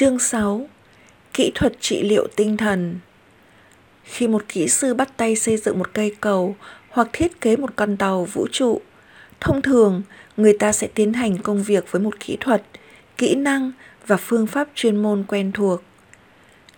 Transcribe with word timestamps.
Chương 0.00 0.18
6 0.18 0.68
Kỹ 1.32 1.52
thuật 1.54 1.72
trị 1.80 2.02
liệu 2.02 2.26
tinh 2.36 2.56
thần 2.56 2.98
Khi 4.04 4.28
một 4.28 4.44
kỹ 4.48 4.68
sư 4.68 4.94
bắt 4.94 5.16
tay 5.16 5.36
xây 5.36 5.56
dựng 5.56 5.78
một 5.78 5.94
cây 5.94 6.16
cầu 6.20 6.56
hoặc 6.88 7.08
thiết 7.12 7.40
kế 7.40 7.56
một 7.56 7.70
con 7.76 7.96
tàu 7.96 8.24
vũ 8.24 8.46
trụ, 8.52 8.80
thông 9.40 9.62
thường 9.62 10.02
người 10.36 10.56
ta 10.58 10.72
sẽ 10.72 10.86
tiến 10.94 11.12
hành 11.12 11.38
công 11.38 11.62
việc 11.62 11.92
với 11.92 12.02
một 12.02 12.20
kỹ 12.20 12.36
thuật, 12.40 12.62
kỹ 13.18 13.34
năng 13.34 13.72
và 14.06 14.16
phương 14.16 14.46
pháp 14.46 14.68
chuyên 14.74 14.96
môn 14.96 15.24
quen 15.28 15.52
thuộc. 15.52 15.82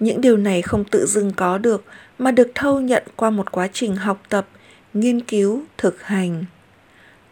Những 0.00 0.20
điều 0.20 0.36
này 0.36 0.62
không 0.62 0.84
tự 0.84 1.06
dưng 1.06 1.32
có 1.36 1.58
được 1.58 1.84
mà 2.18 2.30
được 2.30 2.48
thâu 2.54 2.80
nhận 2.80 3.02
qua 3.16 3.30
một 3.30 3.52
quá 3.52 3.68
trình 3.72 3.96
học 3.96 4.22
tập, 4.28 4.48
nghiên 4.94 5.20
cứu, 5.20 5.62
thực 5.78 6.02
hành. 6.02 6.44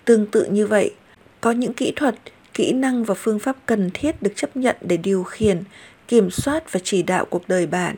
Tương 0.04 0.26
tự 0.26 0.44
như 0.44 0.66
vậy, 0.66 0.94
có 1.40 1.50
những 1.50 1.74
kỹ 1.74 1.92
thuật, 1.96 2.14
kỹ 2.60 2.72
năng 2.72 3.04
và 3.04 3.14
phương 3.14 3.38
pháp 3.38 3.56
cần 3.66 3.90
thiết 3.94 4.22
được 4.22 4.32
chấp 4.36 4.56
nhận 4.56 4.76
để 4.80 4.96
điều 4.96 5.22
khiển, 5.22 5.62
kiểm 6.08 6.30
soát 6.30 6.72
và 6.72 6.80
chỉ 6.84 7.02
đạo 7.02 7.24
cuộc 7.24 7.48
đời 7.48 7.66
bạn. 7.66 7.96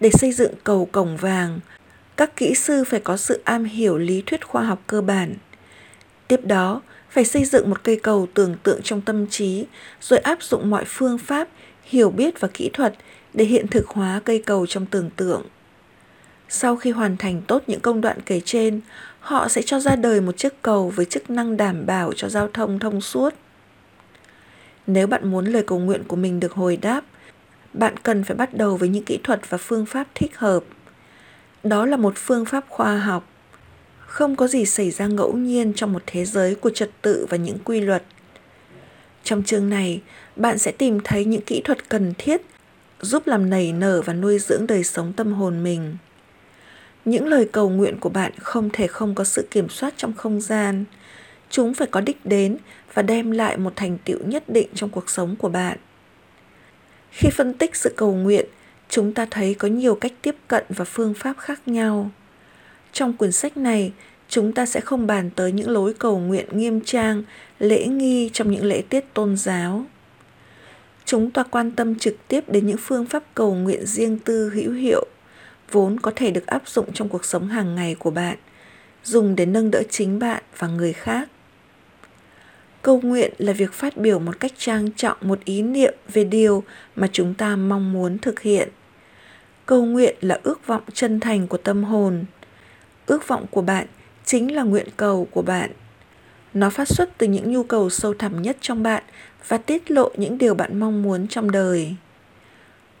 Để 0.00 0.10
xây 0.10 0.32
dựng 0.32 0.52
cầu 0.64 0.88
cổng 0.92 1.16
vàng, 1.16 1.60
các 2.16 2.36
kỹ 2.36 2.54
sư 2.54 2.84
phải 2.84 3.00
có 3.00 3.16
sự 3.16 3.40
am 3.44 3.64
hiểu 3.64 3.98
lý 3.98 4.22
thuyết 4.26 4.46
khoa 4.46 4.62
học 4.62 4.82
cơ 4.86 5.00
bản. 5.00 5.34
Tiếp 6.28 6.40
đó, 6.44 6.82
phải 7.10 7.24
xây 7.24 7.44
dựng 7.44 7.70
một 7.70 7.82
cây 7.82 8.00
cầu 8.02 8.28
tưởng 8.34 8.56
tượng 8.62 8.82
trong 8.82 9.00
tâm 9.00 9.26
trí, 9.26 9.64
rồi 10.00 10.18
áp 10.18 10.42
dụng 10.42 10.70
mọi 10.70 10.84
phương 10.86 11.18
pháp, 11.18 11.48
hiểu 11.82 12.10
biết 12.10 12.40
và 12.40 12.48
kỹ 12.54 12.70
thuật 12.72 12.94
để 13.34 13.44
hiện 13.44 13.66
thực 13.68 13.88
hóa 13.88 14.20
cây 14.24 14.42
cầu 14.46 14.66
trong 14.66 14.86
tưởng 14.86 15.10
tượng. 15.16 15.42
Sau 16.48 16.76
khi 16.76 16.90
hoàn 16.90 17.16
thành 17.16 17.42
tốt 17.46 17.62
những 17.66 17.80
công 17.80 18.00
đoạn 18.00 18.18
kể 18.26 18.40
trên, 18.44 18.80
họ 19.26 19.48
sẽ 19.48 19.62
cho 19.62 19.80
ra 19.80 19.96
đời 19.96 20.20
một 20.20 20.36
chiếc 20.36 20.62
cầu 20.62 20.90
với 20.90 21.04
chức 21.04 21.30
năng 21.30 21.56
đảm 21.56 21.86
bảo 21.86 22.12
cho 22.12 22.28
giao 22.28 22.48
thông 22.48 22.78
thông 22.78 23.00
suốt. 23.00 23.34
Nếu 24.86 25.06
bạn 25.06 25.30
muốn 25.30 25.46
lời 25.46 25.62
cầu 25.66 25.78
nguyện 25.78 26.04
của 26.08 26.16
mình 26.16 26.40
được 26.40 26.52
hồi 26.52 26.76
đáp, 26.76 27.04
bạn 27.72 27.96
cần 27.96 28.24
phải 28.24 28.36
bắt 28.36 28.54
đầu 28.54 28.76
với 28.76 28.88
những 28.88 29.04
kỹ 29.04 29.18
thuật 29.24 29.50
và 29.50 29.58
phương 29.58 29.86
pháp 29.86 30.06
thích 30.14 30.38
hợp. 30.38 30.64
Đó 31.64 31.86
là 31.86 31.96
một 31.96 32.12
phương 32.16 32.44
pháp 32.44 32.64
khoa 32.68 32.98
học. 32.98 33.28
Không 33.98 34.36
có 34.36 34.46
gì 34.46 34.66
xảy 34.66 34.90
ra 34.90 35.06
ngẫu 35.06 35.32
nhiên 35.36 35.72
trong 35.74 35.92
một 35.92 36.02
thế 36.06 36.24
giới 36.24 36.54
của 36.54 36.70
trật 36.70 36.90
tự 37.02 37.26
và 37.30 37.36
những 37.36 37.58
quy 37.64 37.80
luật. 37.80 38.02
Trong 39.24 39.42
chương 39.42 39.70
này, 39.70 40.02
bạn 40.36 40.58
sẽ 40.58 40.72
tìm 40.72 41.00
thấy 41.04 41.24
những 41.24 41.42
kỹ 41.42 41.60
thuật 41.64 41.88
cần 41.88 42.12
thiết 42.18 42.42
giúp 43.00 43.26
làm 43.26 43.50
nảy 43.50 43.72
nở 43.72 44.02
và 44.02 44.12
nuôi 44.12 44.38
dưỡng 44.38 44.66
đời 44.66 44.84
sống 44.84 45.12
tâm 45.12 45.32
hồn 45.32 45.64
mình 45.64 45.96
những 47.06 47.26
lời 47.26 47.48
cầu 47.52 47.68
nguyện 47.70 47.96
của 48.00 48.08
bạn 48.08 48.32
không 48.38 48.70
thể 48.72 48.86
không 48.86 49.14
có 49.14 49.24
sự 49.24 49.48
kiểm 49.50 49.68
soát 49.68 49.94
trong 49.96 50.12
không 50.12 50.40
gian. 50.40 50.84
Chúng 51.50 51.74
phải 51.74 51.88
có 51.90 52.00
đích 52.00 52.26
đến 52.26 52.56
và 52.94 53.02
đem 53.02 53.30
lại 53.30 53.56
một 53.56 53.72
thành 53.76 53.98
tựu 54.04 54.18
nhất 54.24 54.44
định 54.48 54.68
trong 54.74 54.90
cuộc 54.90 55.10
sống 55.10 55.36
của 55.36 55.48
bạn. 55.48 55.78
Khi 57.10 57.28
phân 57.32 57.54
tích 57.54 57.76
sự 57.76 57.94
cầu 57.96 58.14
nguyện, 58.14 58.46
chúng 58.88 59.12
ta 59.12 59.26
thấy 59.30 59.54
có 59.54 59.68
nhiều 59.68 59.94
cách 59.94 60.12
tiếp 60.22 60.36
cận 60.48 60.64
và 60.68 60.84
phương 60.84 61.14
pháp 61.14 61.38
khác 61.38 61.68
nhau. 61.68 62.10
Trong 62.92 63.12
quyển 63.12 63.32
sách 63.32 63.56
này, 63.56 63.92
chúng 64.28 64.52
ta 64.52 64.66
sẽ 64.66 64.80
không 64.80 65.06
bàn 65.06 65.30
tới 65.30 65.52
những 65.52 65.70
lối 65.70 65.94
cầu 65.94 66.18
nguyện 66.18 66.46
nghiêm 66.52 66.80
trang, 66.80 67.22
lễ 67.58 67.86
nghi 67.86 68.30
trong 68.32 68.50
những 68.50 68.64
lễ 68.64 68.82
tiết 68.88 69.14
tôn 69.14 69.36
giáo. 69.36 69.84
Chúng 71.04 71.30
ta 71.30 71.42
quan 71.42 71.70
tâm 71.70 71.94
trực 71.94 72.16
tiếp 72.28 72.48
đến 72.48 72.66
những 72.66 72.76
phương 72.80 73.06
pháp 73.06 73.22
cầu 73.34 73.54
nguyện 73.54 73.86
riêng 73.86 74.18
tư 74.18 74.50
hữu 74.50 74.72
hiệu 74.72 75.06
vốn 75.70 76.00
có 76.00 76.12
thể 76.16 76.30
được 76.30 76.46
áp 76.46 76.68
dụng 76.68 76.92
trong 76.92 77.08
cuộc 77.08 77.24
sống 77.24 77.48
hàng 77.48 77.74
ngày 77.74 77.96
của 77.98 78.10
bạn, 78.10 78.36
dùng 79.04 79.36
để 79.36 79.46
nâng 79.46 79.70
đỡ 79.70 79.82
chính 79.90 80.18
bạn 80.18 80.42
và 80.58 80.68
người 80.68 80.92
khác. 80.92 81.28
Cầu 82.82 83.00
nguyện 83.00 83.32
là 83.38 83.52
việc 83.52 83.72
phát 83.72 83.96
biểu 83.96 84.18
một 84.18 84.40
cách 84.40 84.52
trang 84.58 84.92
trọng 84.92 85.16
một 85.20 85.44
ý 85.44 85.62
niệm 85.62 85.94
về 86.08 86.24
điều 86.24 86.62
mà 86.96 87.08
chúng 87.12 87.34
ta 87.34 87.56
mong 87.56 87.92
muốn 87.92 88.18
thực 88.18 88.40
hiện. 88.40 88.68
Cầu 89.66 89.84
nguyện 89.84 90.16
là 90.20 90.38
ước 90.42 90.66
vọng 90.66 90.82
chân 90.92 91.20
thành 91.20 91.48
của 91.48 91.56
tâm 91.56 91.84
hồn. 91.84 92.24
Ước 93.06 93.28
vọng 93.28 93.46
của 93.50 93.62
bạn 93.62 93.86
chính 94.24 94.54
là 94.54 94.62
nguyện 94.62 94.86
cầu 94.96 95.28
của 95.30 95.42
bạn. 95.42 95.70
Nó 96.54 96.70
phát 96.70 96.88
xuất 96.88 97.18
từ 97.18 97.26
những 97.26 97.52
nhu 97.52 97.62
cầu 97.62 97.90
sâu 97.90 98.14
thẳm 98.14 98.42
nhất 98.42 98.56
trong 98.60 98.82
bạn 98.82 99.02
và 99.48 99.58
tiết 99.58 99.90
lộ 99.90 100.10
những 100.16 100.38
điều 100.38 100.54
bạn 100.54 100.80
mong 100.80 101.02
muốn 101.02 101.28
trong 101.28 101.50
đời. 101.50 101.94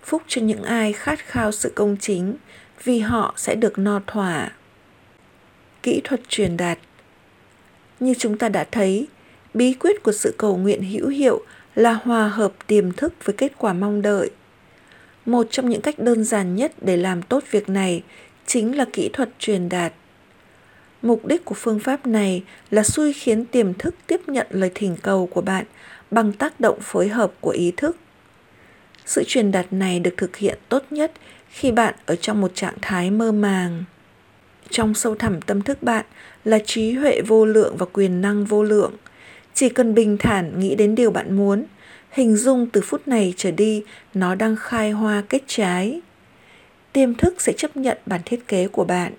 Phúc 0.04 0.22
cho 0.26 0.42
những 0.42 0.62
ai 0.62 0.92
khát 0.92 1.18
khao 1.18 1.52
sự 1.52 1.72
công 1.74 1.96
chính 2.00 2.36
vì 2.84 2.98
họ 2.98 3.34
sẽ 3.36 3.54
được 3.54 3.78
no 3.78 4.00
thỏa. 4.06 4.52
Kỹ 5.82 6.00
thuật 6.04 6.20
truyền 6.28 6.56
đạt. 6.56 6.78
Như 8.00 8.14
chúng 8.18 8.38
ta 8.38 8.48
đã 8.48 8.66
thấy, 8.70 9.06
bí 9.54 9.74
quyết 9.74 10.02
của 10.02 10.12
sự 10.12 10.34
cầu 10.38 10.56
nguyện 10.56 10.82
hữu 10.82 11.08
hiệu 11.08 11.44
là 11.74 11.92
hòa 11.92 12.28
hợp 12.28 12.52
tiềm 12.66 12.92
thức 12.92 13.12
với 13.24 13.34
kết 13.38 13.52
quả 13.58 13.72
mong 13.72 14.02
đợi. 14.02 14.30
Một 15.26 15.46
trong 15.50 15.70
những 15.70 15.80
cách 15.80 15.98
đơn 15.98 16.24
giản 16.24 16.56
nhất 16.56 16.72
để 16.80 16.96
làm 16.96 17.22
tốt 17.22 17.44
việc 17.50 17.68
này 17.68 18.02
chính 18.46 18.76
là 18.76 18.84
kỹ 18.92 19.10
thuật 19.12 19.28
truyền 19.38 19.68
đạt. 19.68 19.92
Mục 21.02 21.26
đích 21.26 21.44
của 21.44 21.54
phương 21.54 21.78
pháp 21.78 22.06
này 22.06 22.42
là 22.70 22.82
xui 22.82 23.12
khiến 23.12 23.44
tiềm 23.44 23.74
thức 23.74 23.94
tiếp 24.06 24.20
nhận 24.26 24.46
lời 24.50 24.70
thỉnh 24.74 24.96
cầu 25.02 25.26
của 25.26 25.40
bạn 25.40 25.64
bằng 26.10 26.32
tác 26.32 26.60
động 26.60 26.78
phối 26.80 27.08
hợp 27.08 27.32
của 27.40 27.50
ý 27.50 27.72
thức. 27.76 27.96
Sự 29.06 29.22
truyền 29.26 29.52
đạt 29.52 29.66
này 29.70 30.00
được 30.00 30.14
thực 30.16 30.36
hiện 30.36 30.58
tốt 30.68 30.84
nhất 30.90 31.12
khi 31.50 31.72
bạn 31.72 31.94
ở 32.06 32.16
trong 32.16 32.40
một 32.40 32.54
trạng 32.54 32.74
thái 32.82 33.10
mơ 33.10 33.32
màng. 33.32 33.84
Trong 34.70 34.94
sâu 34.94 35.14
thẳm 35.14 35.40
tâm 35.40 35.62
thức 35.62 35.82
bạn 35.82 36.04
là 36.44 36.58
trí 36.66 36.92
huệ 36.92 37.20
vô 37.20 37.46
lượng 37.46 37.76
và 37.76 37.86
quyền 37.92 38.20
năng 38.20 38.44
vô 38.44 38.62
lượng. 38.62 38.92
Chỉ 39.54 39.68
cần 39.68 39.94
bình 39.94 40.16
thản 40.18 40.60
nghĩ 40.60 40.74
đến 40.74 40.94
điều 40.94 41.10
bạn 41.10 41.36
muốn, 41.36 41.64
hình 42.10 42.36
dung 42.36 42.66
từ 42.72 42.80
phút 42.80 43.08
này 43.08 43.34
trở 43.36 43.50
đi, 43.50 43.82
nó 44.14 44.34
đang 44.34 44.56
khai 44.56 44.90
hoa 44.90 45.22
kết 45.28 45.42
trái. 45.46 46.00
Tiềm 46.92 47.14
thức 47.14 47.40
sẽ 47.40 47.52
chấp 47.52 47.76
nhận 47.76 47.98
bản 48.06 48.20
thiết 48.24 48.48
kế 48.48 48.68
của 48.68 48.84
bạn. 48.84 49.12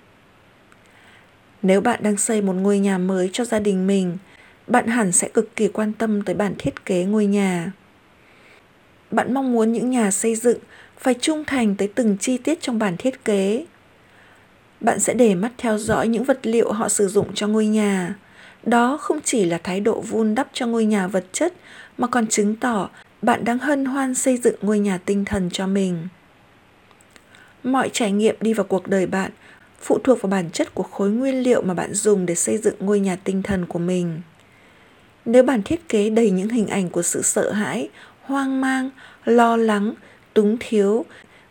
Nếu 1.62 1.80
bạn 1.80 2.00
đang 2.02 2.16
xây 2.16 2.42
một 2.42 2.52
ngôi 2.52 2.78
nhà 2.78 2.98
mới 2.98 3.30
cho 3.32 3.44
gia 3.44 3.58
đình 3.58 3.86
mình, 3.86 4.18
bạn 4.66 4.86
hẳn 4.86 5.12
sẽ 5.12 5.28
cực 5.28 5.56
kỳ 5.56 5.68
quan 5.68 5.92
tâm 5.92 6.22
tới 6.22 6.34
bản 6.34 6.54
thiết 6.58 6.84
kế 6.84 7.04
ngôi 7.04 7.26
nhà. 7.26 7.72
Bạn 9.10 9.34
mong 9.34 9.52
muốn 9.52 9.72
những 9.72 9.90
nhà 9.90 10.10
xây 10.10 10.34
dựng 10.34 10.58
phải 10.98 11.14
trung 11.20 11.44
thành 11.44 11.74
tới 11.74 11.88
từng 11.94 12.16
chi 12.20 12.38
tiết 12.38 12.60
trong 12.60 12.78
bản 12.78 12.96
thiết 12.96 13.24
kế. 13.24 13.66
Bạn 14.80 15.00
sẽ 15.00 15.14
để 15.14 15.34
mắt 15.34 15.52
theo 15.58 15.78
dõi 15.78 16.08
những 16.08 16.24
vật 16.24 16.38
liệu 16.42 16.72
họ 16.72 16.88
sử 16.88 17.08
dụng 17.08 17.34
cho 17.34 17.46
ngôi 17.46 17.66
nhà. 17.66 18.14
Đó 18.62 18.96
không 18.96 19.20
chỉ 19.24 19.44
là 19.44 19.58
thái 19.58 19.80
độ 19.80 20.00
vun 20.00 20.34
đắp 20.34 20.48
cho 20.52 20.66
ngôi 20.66 20.84
nhà 20.84 21.06
vật 21.06 21.24
chất, 21.32 21.54
mà 21.98 22.06
còn 22.06 22.26
chứng 22.26 22.56
tỏ 22.56 22.90
bạn 23.22 23.44
đang 23.44 23.58
hân 23.58 23.84
hoan 23.84 24.14
xây 24.14 24.36
dựng 24.36 24.54
ngôi 24.62 24.78
nhà 24.78 24.98
tinh 25.04 25.24
thần 25.24 25.50
cho 25.52 25.66
mình. 25.66 26.08
Mọi 27.62 27.90
trải 27.92 28.12
nghiệm 28.12 28.36
đi 28.40 28.52
vào 28.52 28.64
cuộc 28.64 28.86
đời 28.86 29.06
bạn 29.06 29.30
phụ 29.80 29.98
thuộc 30.04 30.22
vào 30.22 30.30
bản 30.30 30.50
chất 30.50 30.74
của 30.74 30.82
khối 30.82 31.10
nguyên 31.10 31.42
liệu 31.42 31.62
mà 31.62 31.74
bạn 31.74 31.94
dùng 31.94 32.26
để 32.26 32.34
xây 32.34 32.58
dựng 32.58 32.74
ngôi 32.78 33.00
nhà 33.00 33.16
tinh 33.24 33.42
thần 33.42 33.66
của 33.66 33.78
mình. 33.78 34.20
Nếu 35.24 35.42
bản 35.42 35.62
thiết 35.62 35.88
kế 35.88 36.10
đầy 36.10 36.30
những 36.30 36.48
hình 36.48 36.66
ảnh 36.66 36.90
của 36.90 37.02
sự 37.02 37.22
sợ 37.22 37.52
hãi, 37.52 37.88
hoang 38.22 38.60
mang, 38.60 38.90
lo 39.24 39.56
lắng 39.56 39.94
túng 40.38 40.56
thiếu. 40.60 41.04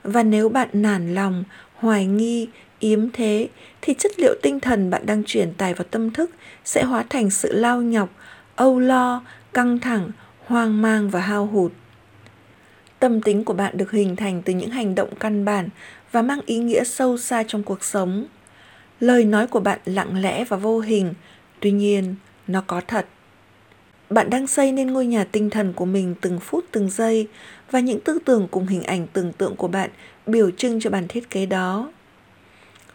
Và 0.04 0.24
nếu 0.24 0.50
bạn 0.50 0.70
nản 0.74 1.16
lòng, 1.16 1.44
hoài 1.76 2.06
nghi, 2.06 2.50
yếm 2.80 3.12
thế, 3.12 3.50
thì 3.82 3.94
chất 3.94 4.12
liệu 4.20 4.36
tinh 4.42 4.60
thần 4.60 4.90
bạn 4.90 5.06
đang 5.06 5.24
truyền 5.24 5.54
tải 5.54 5.74
vào 5.74 5.86
tâm 5.92 6.12
thức 6.12 6.32
sẽ 6.66 6.84
hóa 6.84 7.04
thành 7.10 7.30
sự 7.30 7.54
lao 7.54 7.82
nhọc, 7.82 8.10
âu 8.56 8.80
lo, 8.80 9.24
căng 9.54 9.80
thẳng, 9.80 10.12
hoang 10.46 10.82
mang 10.82 11.10
và 11.10 11.20
hao 11.20 11.46
hụt. 11.46 11.72
Tâm 13.00 13.22
tính 13.22 13.44
của 13.44 13.54
bạn 13.54 13.78
được 13.78 13.92
hình 13.92 14.16
thành 14.16 14.42
từ 14.42 14.54
những 14.54 14.70
hành 14.70 14.96
động 14.96 15.10
căn 15.20 15.46
bản 15.46 15.70
và 16.12 16.22
mang 16.22 16.42
ý 16.46 16.58
nghĩa 16.58 16.84
sâu 16.84 17.18
xa 17.18 17.44
trong 17.48 17.64
cuộc 17.64 17.84
sống. 17.84 18.26
Lời 19.00 19.26
nói 19.26 19.48
của 19.48 19.60
bạn 19.60 19.80
lặng 19.86 20.22
lẽ 20.22 20.46
và 20.46 20.58
vô 20.58 20.80
hình, 20.80 21.14
tuy 21.60 21.72
nhiên, 21.72 22.16
nó 22.48 22.64
có 22.68 22.82
thật. 22.88 23.06
Bạn 24.10 24.30
đang 24.30 24.48
xây 24.48 24.72
nên 24.72 24.94
ngôi 24.94 25.06
nhà 25.06 25.24
tinh 25.24 25.50
thần 25.50 25.74
của 25.74 25.86
mình 25.86 26.16
từng 26.22 26.40
phút 26.40 26.66
từng 26.72 26.90
giây 26.90 27.28
và 27.72 27.80
những 27.80 28.00
tư 28.00 28.20
tưởng 28.26 28.48
cùng 28.52 28.68
hình 28.68 28.84
ảnh 28.84 29.08
tưởng 29.14 29.34
tượng 29.34 29.56
của 29.56 29.68
bạn 29.68 29.90
biểu 30.26 30.52
trưng 30.52 30.80
cho 30.80 30.90
bản 30.90 31.08
thiết 31.08 31.30
kế 31.30 31.46
đó. 31.46 31.92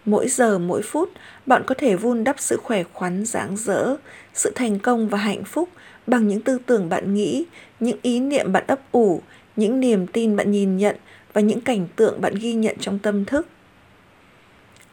Mỗi 0.05 0.29
giờ, 0.29 0.58
mỗi 0.58 0.82
phút, 0.82 1.11
bạn 1.46 1.62
có 1.67 1.75
thể 1.79 1.96
vun 1.96 2.25
đắp 2.25 2.37
sự 2.38 2.56
khỏe 2.62 2.82
khoắn, 2.82 3.25
rạng 3.25 3.56
rỡ, 3.56 3.96
sự 4.35 4.52
thành 4.55 4.79
công 4.79 5.08
và 5.08 5.19
hạnh 5.19 5.44
phúc 5.44 5.69
bằng 6.06 6.29
những 6.29 6.41
tư 6.41 6.58
tưởng 6.67 6.88
bạn 6.88 7.14
nghĩ, 7.14 7.44
những 7.81 7.99
ý 8.02 8.20
niệm 8.20 8.52
bạn 8.52 8.64
ấp 8.67 8.81
ủ, 8.93 9.23
những 9.56 9.81
niềm 9.81 10.06
tin 10.06 10.37
bạn 10.37 10.50
nhìn 10.50 10.76
nhận 10.76 10.96
và 11.32 11.41
những 11.41 11.61
cảnh 11.61 11.87
tượng 11.96 12.20
bạn 12.20 12.35
ghi 12.35 12.55
nhận 12.55 12.76
trong 12.81 12.99
tâm 12.99 13.25
thức. 13.25 13.46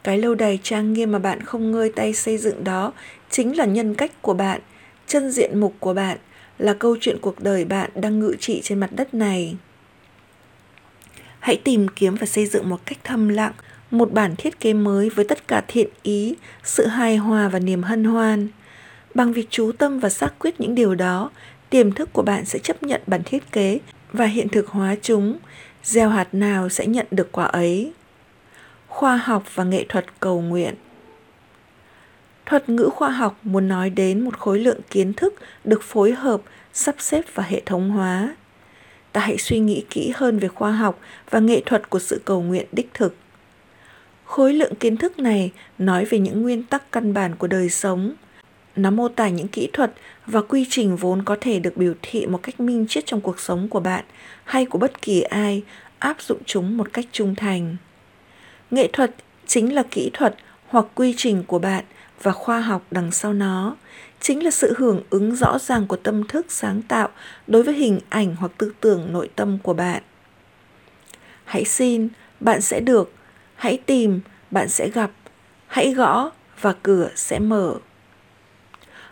Cái 0.04 0.18
lâu 0.18 0.34
đài 0.34 0.58
trang 0.62 0.92
nghiêm 0.92 1.12
mà 1.12 1.18
bạn 1.18 1.40
không 1.40 1.72
ngơi 1.72 1.92
tay 1.96 2.14
xây 2.14 2.38
dựng 2.38 2.64
đó 2.64 2.92
chính 3.30 3.56
là 3.56 3.64
nhân 3.64 3.94
cách 3.94 4.22
của 4.22 4.34
bạn, 4.34 4.60
chân 5.06 5.30
diện 5.30 5.60
mục 5.60 5.74
của 5.80 5.94
bạn, 5.94 6.18
là 6.58 6.74
câu 6.74 6.96
chuyện 7.00 7.18
cuộc 7.20 7.40
đời 7.40 7.64
bạn 7.64 7.90
đang 7.94 8.18
ngự 8.18 8.34
trị 8.40 8.60
trên 8.64 8.80
mặt 8.80 8.90
đất 8.92 9.14
này 9.14 9.56
hãy 11.40 11.56
tìm 11.64 11.88
kiếm 11.88 12.14
và 12.14 12.26
xây 12.26 12.46
dựng 12.46 12.68
một 12.68 12.80
cách 12.86 12.98
thầm 13.04 13.28
lặng 13.28 13.52
một 13.90 14.12
bản 14.12 14.36
thiết 14.36 14.60
kế 14.60 14.72
mới 14.72 15.10
với 15.10 15.24
tất 15.24 15.48
cả 15.48 15.64
thiện 15.68 15.88
ý 16.02 16.34
sự 16.64 16.86
hài 16.86 17.16
hòa 17.16 17.48
và 17.48 17.58
niềm 17.58 17.82
hân 17.82 18.04
hoan 18.04 18.48
bằng 19.14 19.32
việc 19.32 19.46
chú 19.50 19.72
tâm 19.72 20.00
và 20.00 20.08
xác 20.08 20.38
quyết 20.38 20.60
những 20.60 20.74
điều 20.74 20.94
đó 20.94 21.30
tiềm 21.70 21.92
thức 21.92 22.12
của 22.12 22.22
bạn 22.22 22.44
sẽ 22.44 22.58
chấp 22.58 22.82
nhận 22.82 23.00
bản 23.06 23.22
thiết 23.24 23.52
kế 23.52 23.78
và 24.12 24.24
hiện 24.24 24.48
thực 24.48 24.68
hóa 24.68 24.96
chúng, 25.02 25.38
gieo 25.82 26.08
hạt 26.08 26.28
nào 26.32 26.68
sẽ 26.68 26.86
nhận 26.86 27.06
được 27.10 27.32
quả 27.32 27.44
ấy. 27.44 27.92
Khoa 28.88 29.16
học 29.16 29.42
và 29.54 29.64
nghệ 29.64 29.86
thuật 29.88 30.20
cầu 30.20 30.40
nguyện 30.40 30.74
Thuật 32.46 32.68
ngữ 32.68 32.90
khoa 32.94 33.10
học 33.10 33.38
muốn 33.42 33.68
nói 33.68 33.90
đến 33.90 34.20
một 34.24 34.38
khối 34.38 34.58
lượng 34.58 34.80
kiến 34.90 35.12
thức 35.12 35.34
được 35.64 35.82
phối 35.82 36.12
hợp, 36.12 36.40
sắp 36.72 36.94
xếp 36.98 37.24
và 37.34 37.42
hệ 37.42 37.62
thống 37.66 37.90
hóa. 37.90 38.36
Ta 39.12 39.20
hãy 39.20 39.38
suy 39.38 39.58
nghĩ 39.58 39.84
kỹ 39.90 40.12
hơn 40.14 40.38
về 40.38 40.48
khoa 40.48 40.72
học 40.72 41.00
và 41.30 41.38
nghệ 41.38 41.62
thuật 41.66 41.90
của 41.90 41.98
sự 41.98 42.20
cầu 42.24 42.42
nguyện 42.42 42.66
đích 42.72 42.90
thực. 42.94 43.14
Khối 44.24 44.52
lượng 44.52 44.74
kiến 44.74 44.96
thức 44.96 45.18
này 45.18 45.52
nói 45.78 46.04
về 46.04 46.18
những 46.18 46.42
nguyên 46.42 46.62
tắc 46.62 46.92
căn 46.92 47.14
bản 47.14 47.34
của 47.36 47.46
đời 47.46 47.70
sống. 47.70 48.12
Nó 48.76 48.90
mô 48.90 49.08
tả 49.08 49.28
những 49.28 49.48
kỹ 49.48 49.68
thuật 49.72 49.92
và 50.26 50.42
quy 50.42 50.66
trình 50.70 50.96
vốn 50.96 51.22
có 51.22 51.36
thể 51.40 51.58
được 51.58 51.76
biểu 51.76 51.94
thị 52.02 52.26
một 52.26 52.42
cách 52.42 52.60
minh 52.60 52.86
triết 52.88 53.06
trong 53.06 53.20
cuộc 53.20 53.40
sống 53.40 53.68
của 53.68 53.80
bạn 53.80 54.04
hay 54.44 54.64
của 54.64 54.78
bất 54.78 55.02
kỳ 55.02 55.20
ai, 55.20 55.62
áp 55.98 56.22
dụng 56.22 56.38
chúng 56.46 56.76
một 56.76 56.92
cách 56.92 57.04
trung 57.12 57.34
thành. 57.34 57.76
Nghệ 58.70 58.88
thuật 58.92 59.14
chính 59.46 59.74
là 59.74 59.82
kỹ 59.90 60.10
thuật 60.12 60.34
hoặc 60.66 60.86
quy 60.94 61.14
trình 61.16 61.44
của 61.46 61.58
bạn 61.58 61.84
và 62.22 62.32
khoa 62.32 62.60
học 62.60 62.82
đằng 62.90 63.12
sau 63.12 63.32
nó 63.32 63.76
chính 64.20 64.44
là 64.44 64.50
sự 64.50 64.74
hưởng 64.78 65.02
ứng 65.10 65.34
rõ 65.34 65.58
ràng 65.58 65.86
của 65.86 65.96
tâm 65.96 66.26
thức 66.28 66.46
sáng 66.48 66.82
tạo 66.82 67.08
đối 67.46 67.62
với 67.62 67.74
hình 67.74 68.00
ảnh 68.08 68.36
hoặc 68.36 68.52
tư 68.58 68.72
tưởng 68.80 69.12
nội 69.12 69.30
tâm 69.36 69.58
của 69.62 69.74
bạn. 69.74 70.02
Hãy 71.44 71.64
xin, 71.64 72.08
bạn 72.40 72.60
sẽ 72.60 72.80
được. 72.80 73.12
Hãy 73.54 73.78
tìm 73.86 74.20
bạn 74.50 74.68
sẽ 74.68 74.88
gặp. 74.88 75.10
Hãy 75.66 75.92
gõ 75.92 76.30
và 76.60 76.74
cửa 76.82 77.08
sẽ 77.14 77.38
mở. 77.38 77.74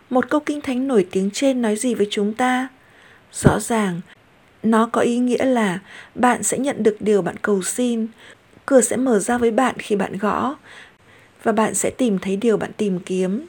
Một 0.09 0.29
câu 0.29 0.39
kinh 0.39 0.61
thánh 0.61 0.87
nổi 0.87 1.07
tiếng 1.11 1.29
trên 1.33 1.61
nói 1.61 1.75
gì 1.75 1.93
với 1.93 2.07
chúng 2.09 2.33
ta? 2.33 2.67
Rõ 3.31 3.59
ràng 3.59 4.01
nó 4.63 4.89
có 4.91 5.01
ý 5.01 5.17
nghĩa 5.17 5.45
là 5.45 5.79
bạn 6.15 6.43
sẽ 6.43 6.57
nhận 6.57 6.83
được 6.83 6.97
điều 6.99 7.21
bạn 7.21 7.35
cầu 7.41 7.61
xin. 7.61 8.07
Cửa 8.65 8.81
sẽ 8.81 8.97
mở 8.97 9.19
ra 9.19 9.37
với 9.37 9.51
bạn 9.51 9.75
khi 9.79 9.95
bạn 9.95 10.17
gõ 10.17 10.55
và 11.43 11.51
bạn 11.51 11.75
sẽ 11.75 11.89
tìm 11.89 12.19
thấy 12.19 12.35
điều 12.35 12.57
bạn 12.57 12.71
tìm 12.77 12.99
kiếm 12.99 13.45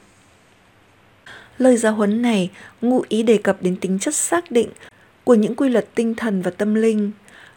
lời 1.61 1.77
giáo 1.77 1.93
huấn 1.93 2.21
này 2.21 2.49
ngụ 2.81 3.03
ý 3.09 3.23
đề 3.23 3.37
cập 3.37 3.61
đến 3.61 3.75
tính 3.75 3.99
chất 3.99 4.15
xác 4.15 4.51
định 4.51 4.69
của 5.23 5.33
những 5.33 5.55
quy 5.55 5.69
luật 5.69 5.95
tinh 5.95 6.15
thần 6.15 6.41
và 6.41 6.51
tâm 6.51 6.75
linh. 6.75 7.11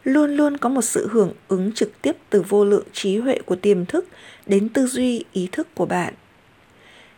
Luôn 0.05 0.37
luôn 0.37 0.57
có 0.57 0.69
một 0.69 0.83
sự 0.83 1.09
hưởng 1.11 1.33
ứng 1.49 1.73
trực 1.73 2.03
tiếp 2.03 2.17
từ 2.31 2.43
vô 2.43 2.65
lượng 2.65 2.85
trí 2.93 3.19
huệ 3.19 3.39
của 3.47 3.57
tiềm 3.57 3.87
thức 3.87 4.07
đến 4.47 4.69
tư 4.69 4.87
duy, 4.87 5.25
ý 5.33 5.49
thức 5.53 5.69
của 5.75 5.87
bạn. 5.87 6.15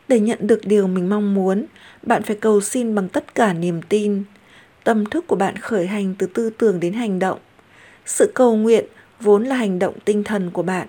Để 0.09 0.21
nhận 0.21 0.38
được 0.41 0.61
điều 0.65 0.87
mình 0.87 1.09
mong 1.09 1.35
muốn, 1.35 1.65
bạn 2.03 2.23
phải 2.23 2.37
cầu 2.37 2.61
xin 2.61 2.94
bằng 2.94 3.09
tất 3.09 3.35
cả 3.35 3.53
niềm 3.53 3.82
tin. 3.89 4.23
Tâm 4.85 5.06
thức 5.06 5.27
của 5.27 5.37
bạn 5.37 5.56
khởi 5.56 5.87
hành 5.87 6.15
từ 6.19 6.27
tư 6.27 6.50
tưởng 6.50 6.81
đến 6.81 6.93
hành 6.93 7.19
động. 7.19 7.39
Sự 8.05 8.31
cầu 8.35 8.56
nguyện 8.56 8.85
vốn 9.21 9.44
là 9.44 9.56
hành 9.56 9.79
động 9.79 9.94
tinh 10.05 10.25
thần 10.25 10.50
của 10.50 10.62
bạn, 10.62 10.89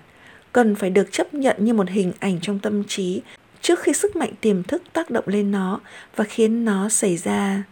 cần 0.52 0.74
phải 0.74 0.90
được 0.90 1.12
chấp 1.12 1.34
nhận 1.34 1.56
như 1.58 1.74
một 1.74 1.88
hình 1.88 2.12
ảnh 2.20 2.38
trong 2.42 2.58
tâm 2.58 2.84
trí 2.84 3.20
trước 3.68 3.80
khi 3.80 3.92
sức 3.92 4.16
mạnh 4.16 4.32
tiềm 4.40 4.62
thức 4.62 4.82
tác 4.92 5.10
động 5.10 5.24
lên 5.26 5.50
nó 5.50 5.80
và 6.16 6.24
khiến 6.24 6.64
nó 6.64 6.88
xảy 6.88 7.16
ra. 7.16 7.62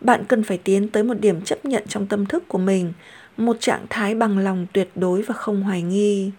Bạn 0.00 0.24
cần 0.28 0.42
phải 0.42 0.58
tiến 0.58 0.88
tới 0.88 1.02
một 1.02 1.14
điểm 1.20 1.40
chấp 1.40 1.64
nhận 1.64 1.82
trong 1.88 2.06
tâm 2.06 2.26
thức 2.26 2.48
của 2.48 2.58
mình, 2.58 2.92
một 3.36 3.56
trạng 3.60 3.86
thái 3.90 4.14
bằng 4.14 4.38
lòng 4.38 4.66
tuyệt 4.72 4.88
đối 4.94 5.22
và 5.22 5.34
không 5.34 5.62
hoài 5.62 5.82
nghi. 5.82 6.30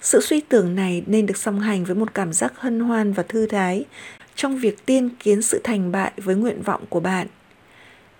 Sự 0.00 0.20
suy 0.20 0.40
tưởng 0.40 0.74
này 0.74 1.02
nên 1.06 1.26
được 1.26 1.36
song 1.36 1.60
hành 1.60 1.84
với 1.84 1.96
một 1.96 2.14
cảm 2.14 2.32
giác 2.32 2.52
hân 2.56 2.80
hoan 2.80 3.12
và 3.12 3.22
thư 3.22 3.46
thái 3.46 3.84
trong 4.34 4.58
việc 4.58 4.86
tiên 4.86 5.08
kiến 5.18 5.42
sự 5.42 5.60
thành 5.64 5.92
bại 5.92 6.12
với 6.16 6.34
nguyện 6.34 6.62
vọng 6.62 6.84
của 6.88 7.00
bạn. 7.00 7.26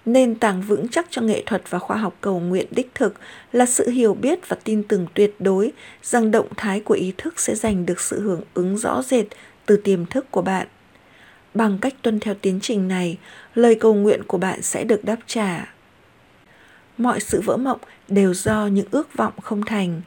Nền 0.07 0.35
tảng 0.35 0.63
vững 0.63 0.89
chắc 0.89 1.07
cho 1.11 1.23
nghệ 1.23 1.43
thuật 1.47 1.63
và 1.71 1.79
khoa 1.79 1.97
học 1.97 2.17
cầu 2.21 2.41
nguyện 2.41 2.67
đích 2.71 2.91
thực 2.95 3.15
là 3.53 3.67
sự 3.67 3.91
hiểu 3.91 4.15
biết 4.15 4.49
và 4.49 4.57
tin 4.65 4.83
tưởng 4.83 5.07
tuyệt 5.15 5.35
đối 5.39 5.73
rằng 6.03 6.31
động 6.31 6.49
thái 6.57 6.81
của 6.81 6.95
ý 6.95 7.13
thức 7.19 7.41
sẽ 7.41 7.55
giành 7.55 7.87
được 7.87 8.01
sự 8.01 8.21
hưởng 8.21 8.41
ứng 8.55 8.77
rõ 8.77 9.03
rệt 9.03 9.27
từ 9.71 9.77
tiềm 9.77 10.07
thức 10.07 10.27
của 10.31 10.43
bạn. 10.43 10.67
Bằng 11.55 11.79
cách 11.79 11.95
tuân 12.03 12.21
theo 12.21 12.35
tiến 12.35 12.59
trình 12.63 12.89
này, 12.89 13.19
lời 13.55 13.75
cầu 13.75 13.95
nguyện 13.95 14.23
của 14.27 14.39
bạn 14.39 14.63
sẽ 14.63 14.85
được 14.85 15.05
đáp 15.05 15.17
trả. 15.27 15.75
Mọi 16.99 17.21
sự 17.21 17.41
vỡ 17.41 17.57
mộng 17.57 17.81
đều 18.09 18.35
do 18.35 18.67
những 18.67 18.87
ước 18.91 19.17
vọng 19.17 19.33
không 19.43 19.63
thành. 19.65 20.01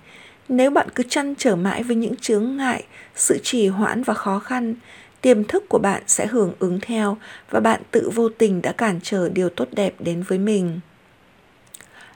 Nếu 0.50 0.72
bạn 0.72 0.88
cứ 0.96 1.04
chăn 1.10 1.36
trở 1.38 1.56
mãi 1.56 1.84
với 1.84 1.96
những 1.96 2.16
chướng 2.16 2.58
ngại, 2.58 2.84
sự 3.16 3.38
trì 3.44 3.68
hoãn 3.68 4.04
và 4.04 4.14
khó 4.14 4.40
khăn, 4.40 4.76
tiềm 5.22 5.44
thức 5.44 5.70
của 5.70 5.80
bạn 5.80 6.04
sẽ 6.08 6.28
hưởng 6.28 6.54
ứng 6.60 6.80
theo 6.82 7.18
và 7.50 7.60
bạn 7.60 7.82
tự 7.92 8.10
vô 8.10 8.30
tình 8.30 8.62
đã 8.62 8.72
cản 8.72 9.00
trở 9.04 9.30
điều 9.30 9.50
tốt 9.50 9.68
đẹp 9.72 9.94
đến 10.00 10.24
với 10.28 10.38
mình. 10.38 10.80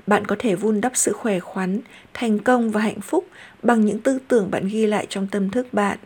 Bạn 0.08 0.26
có 0.26 0.36
thể 0.40 0.56
vun 0.56 0.82
đắp 0.82 0.92
sự 0.96 1.14
khỏe 1.14 1.40
khoắn, 1.40 1.80
thành 2.14 2.40
công 2.40 2.72
và 2.72 2.82
hạnh 2.82 3.02
phúc 3.02 3.28
bằng 3.64 3.86
những 3.86 4.00
tư 4.00 4.20
tưởng 4.28 4.52
bạn 4.52 4.68
ghi 4.68 4.86
lại 4.86 5.06
trong 5.10 5.28
tâm 5.28 5.50
thức 5.50 5.68
bạn 5.74 5.98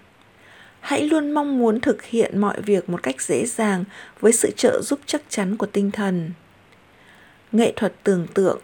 hãy 0.82 1.02
luôn 1.02 1.32
mong 1.32 1.60
muốn 1.60 1.80
thực 1.80 2.04
hiện 2.04 2.40
mọi 2.40 2.62
việc 2.62 2.90
một 2.90 3.04
cách 3.04 3.22
dễ 3.22 3.46
dàng 3.46 3.84
với 4.20 4.34
sự 4.34 4.52
trợ 4.58 4.82
giúp 4.82 5.00
chắc 5.06 5.22
chắn 5.30 5.58
của 5.58 5.66
tinh 5.66 5.92
thần. 5.92 6.32
Nghệ 7.52 7.74
thuật 7.76 7.94
tưởng 8.04 8.28
tượng. 8.34 8.60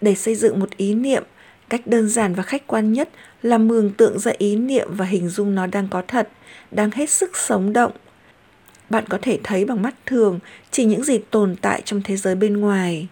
Để 0.00 0.14
xây 0.14 0.34
dựng 0.34 0.60
một 0.60 0.76
ý 0.76 0.94
niệm, 0.94 1.22
cách 1.68 1.86
đơn 1.86 2.08
giản 2.08 2.34
và 2.34 2.42
khách 2.42 2.66
quan 2.66 2.92
nhất 2.92 3.08
là 3.42 3.58
mường 3.58 3.90
tượng 3.90 4.18
ra 4.18 4.32
ý 4.38 4.56
niệm 4.56 4.88
và 4.90 5.04
hình 5.04 5.28
dung 5.28 5.54
nó 5.54 5.66
đang 5.66 5.88
có 5.88 6.02
thật, 6.08 6.28
đang 6.70 6.90
hết 6.90 7.10
sức 7.10 7.36
sống 7.36 7.72
động. 7.72 7.92
Bạn 8.90 9.04
có 9.08 9.18
thể 9.22 9.38
thấy 9.44 9.64
bằng 9.64 9.82
mắt 9.82 9.94
thường 10.06 10.38
chỉ 10.70 10.84
những 10.84 11.04
gì 11.04 11.18
tồn 11.30 11.56
tại 11.56 11.82
trong 11.84 12.02
thế 12.04 12.16
giới 12.16 12.34
bên 12.34 12.56
ngoài. 12.56 13.08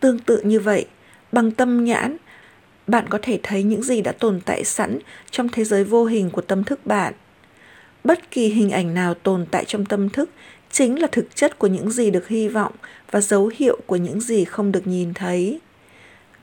Tương 0.00 0.18
tự 0.18 0.40
như 0.40 0.60
vậy, 0.60 0.86
bằng 1.32 1.50
tâm 1.50 1.84
nhãn 1.84 2.16
bạn 2.86 3.08
có 3.08 3.18
thể 3.22 3.40
thấy 3.42 3.62
những 3.62 3.82
gì 3.82 4.00
đã 4.00 4.12
tồn 4.12 4.40
tại 4.44 4.64
sẵn 4.64 4.98
trong 5.30 5.48
thế 5.48 5.64
giới 5.64 5.84
vô 5.84 6.04
hình 6.04 6.30
của 6.30 6.42
tâm 6.42 6.64
thức 6.64 6.86
bạn. 6.86 7.14
Bất 8.04 8.30
kỳ 8.30 8.48
hình 8.48 8.70
ảnh 8.70 8.94
nào 8.94 9.14
tồn 9.14 9.46
tại 9.50 9.64
trong 9.64 9.84
tâm 9.84 10.10
thức 10.10 10.30
chính 10.70 11.00
là 11.00 11.06
thực 11.12 11.36
chất 11.36 11.58
của 11.58 11.66
những 11.66 11.90
gì 11.90 12.10
được 12.10 12.28
hy 12.28 12.48
vọng 12.48 12.72
và 13.10 13.20
dấu 13.20 13.50
hiệu 13.56 13.78
của 13.86 13.96
những 13.96 14.20
gì 14.20 14.44
không 14.44 14.72
được 14.72 14.86
nhìn 14.86 15.14
thấy. 15.14 15.60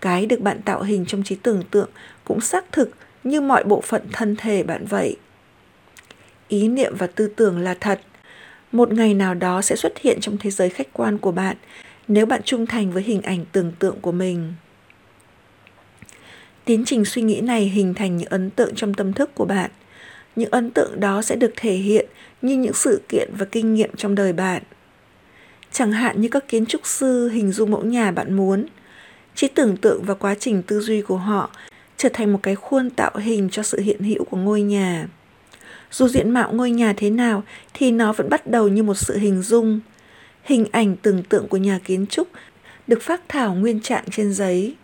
Cái 0.01 0.25
được 0.25 0.39
bạn 0.39 0.61
tạo 0.61 0.83
hình 0.83 1.05
trong 1.05 1.23
trí 1.23 1.35
tưởng 1.35 1.63
tượng 1.71 1.89
cũng 2.25 2.41
xác 2.41 2.71
thực 2.71 2.89
như 3.23 3.41
mọi 3.41 3.63
bộ 3.63 3.81
phận 3.81 4.01
thân 4.13 4.35
thể 4.35 4.63
bạn 4.63 4.85
vậy. 4.85 5.17
Ý 6.47 6.67
niệm 6.67 6.95
và 6.97 7.07
tư 7.07 7.27
tưởng 7.35 7.59
là 7.59 7.73
thật. 7.79 8.01
Một 8.71 8.93
ngày 8.93 9.13
nào 9.13 9.33
đó 9.33 9.61
sẽ 9.61 9.75
xuất 9.75 9.97
hiện 9.97 10.17
trong 10.21 10.37
thế 10.37 10.51
giới 10.51 10.69
khách 10.69 10.87
quan 10.93 11.17
của 11.17 11.31
bạn 11.31 11.57
nếu 12.07 12.25
bạn 12.25 12.41
trung 12.43 12.65
thành 12.65 12.91
với 12.91 13.03
hình 13.03 13.21
ảnh 13.21 13.45
tưởng 13.51 13.71
tượng 13.79 14.01
của 14.01 14.11
mình 14.11 14.53
tiến 16.71 16.85
trình 16.85 17.05
suy 17.05 17.21
nghĩ 17.21 17.41
này 17.41 17.65
hình 17.65 17.93
thành 17.93 18.17
những 18.17 18.29
ấn 18.29 18.49
tượng 18.49 18.75
trong 18.75 18.93
tâm 18.93 19.13
thức 19.13 19.35
của 19.35 19.45
bạn. 19.45 19.71
Những 20.35 20.51
ấn 20.51 20.71
tượng 20.71 20.99
đó 20.99 21.21
sẽ 21.21 21.35
được 21.35 21.53
thể 21.55 21.73
hiện 21.73 22.05
như 22.41 22.57
những 22.57 22.73
sự 22.73 23.01
kiện 23.09 23.29
và 23.37 23.45
kinh 23.45 23.73
nghiệm 23.73 23.89
trong 23.97 24.15
đời 24.15 24.33
bạn. 24.33 24.63
Chẳng 25.71 25.91
hạn 25.91 26.21
như 26.21 26.27
các 26.31 26.47
kiến 26.47 26.65
trúc 26.65 26.87
sư, 26.87 27.29
hình 27.29 27.51
dung 27.51 27.71
mẫu 27.71 27.83
nhà 27.83 28.11
bạn 28.11 28.33
muốn. 28.33 28.65
Trí 29.35 29.47
tưởng 29.47 29.77
tượng 29.77 30.03
và 30.03 30.13
quá 30.13 30.35
trình 30.39 30.63
tư 30.63 30.79
duy 30.79 31.01
của 31.01 31.17
họ 31.17 31.49
trở 31.97 32.09
thành 32.13 32.33
một 32.33 32.39
cái 32.43 32.55
khuôn 32.55 32.89
tạo 32.89 33.11
hình 33.15 33.49
cho 33.51 33.63
sự 33.63 33.79
hiện 33.79 33.99
hữu 33.99 34.23
của 34.23 34.37
ngôi 34.37 34.61
nhà. 34.61 35.07
Dù 35.91 36.07
diện 36.07 36.31
mạo 36.31 36.53
ngôi 36.53 36.71
nhà 36.71 36.93
thế 36.97 37.09
nào 37.09 37.43
thì 37.73 37.91
nó 37.91 38.13
vẫn 38.13 38.29
bắt 38.29 38.47
đầu 38.47 38.67
như 38.67 38.83
một 38.83 38.95
sự 38.95 39.17
hình 39.17 39.41
dung. 39.41 39.79
Hình 40.43 40.65
ảnh 40.71 40.95
tưởng 41.01 41.23
tượng 41.23 41.47
của 41.47 41.57
nhà 41.57 41.79
kiến 41.83 42.05
trúc 42.07 42.27
được 42.87 43.01
phát 43.01 43.21
thảo 43.29 43.55
nguyên 43.55 43.79
trạng 43.79 44.03
trên 44.11 44.33
giấy. 44.33 44.75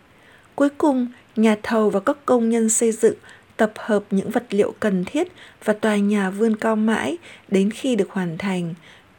Cuối 0.54 0.68
cùng 0.78 1.06
nhà 1.38 1.56
thầu 1.62 1.90
và 1.90 2.00
các 2.00 2.16
công 2.26 2.50
nhân 2.50 2.68
xây 2.68 2.92
dựng 2.92 3.14
tập 3.56 3.72
hợp 3.76 4.04
những 4.10 4.30
vật 4.30 4.44
liệu 4.50 4.74
cần 4.80 5.04
thiết 5.04 5.28
và 5.64 5.72
tòa 5.72 5.96
nhà 5.96 6.30
vươn 6.30 6.56
cao 6.56 6.76
mãi 6.76 7.18
đến 7.48 7.70
khi 7.70 7.96
được 7.96 8.10
hoàn 8.10 8.38
thành, 8.38 8.74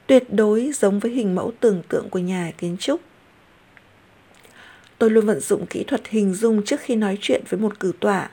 tuyệt 0.07 0.23
đối 0.29 0.71
giống 0.73 0.99
với 0.99 1.11
hình 1.11 1.35
mẫu 1.35 1.51
tưởng 1.59 1.81
tượng 1.89 2.09
của 2.09 2.19
nhà 2.19 2.51
kiến 2.57 2.77
trúc. 2.77 3.01
Tôi 4.97 5.09
luôn 5.09 5.25
vận 5.25 5.39
dụng 5.39 5.65
kỹ 5.65 5.83
thuật 5.83 6.07
hình 6.07 6.33
dung 6.33 6.63
trước 6.63 6.79
khi 6.79 6.95
nói 6.95 7.17
chuyện 7.21 7.43
với 7.49 7.59
một 7.59 7.79
cử 7.79 7.91
tọa. 7.99 8.29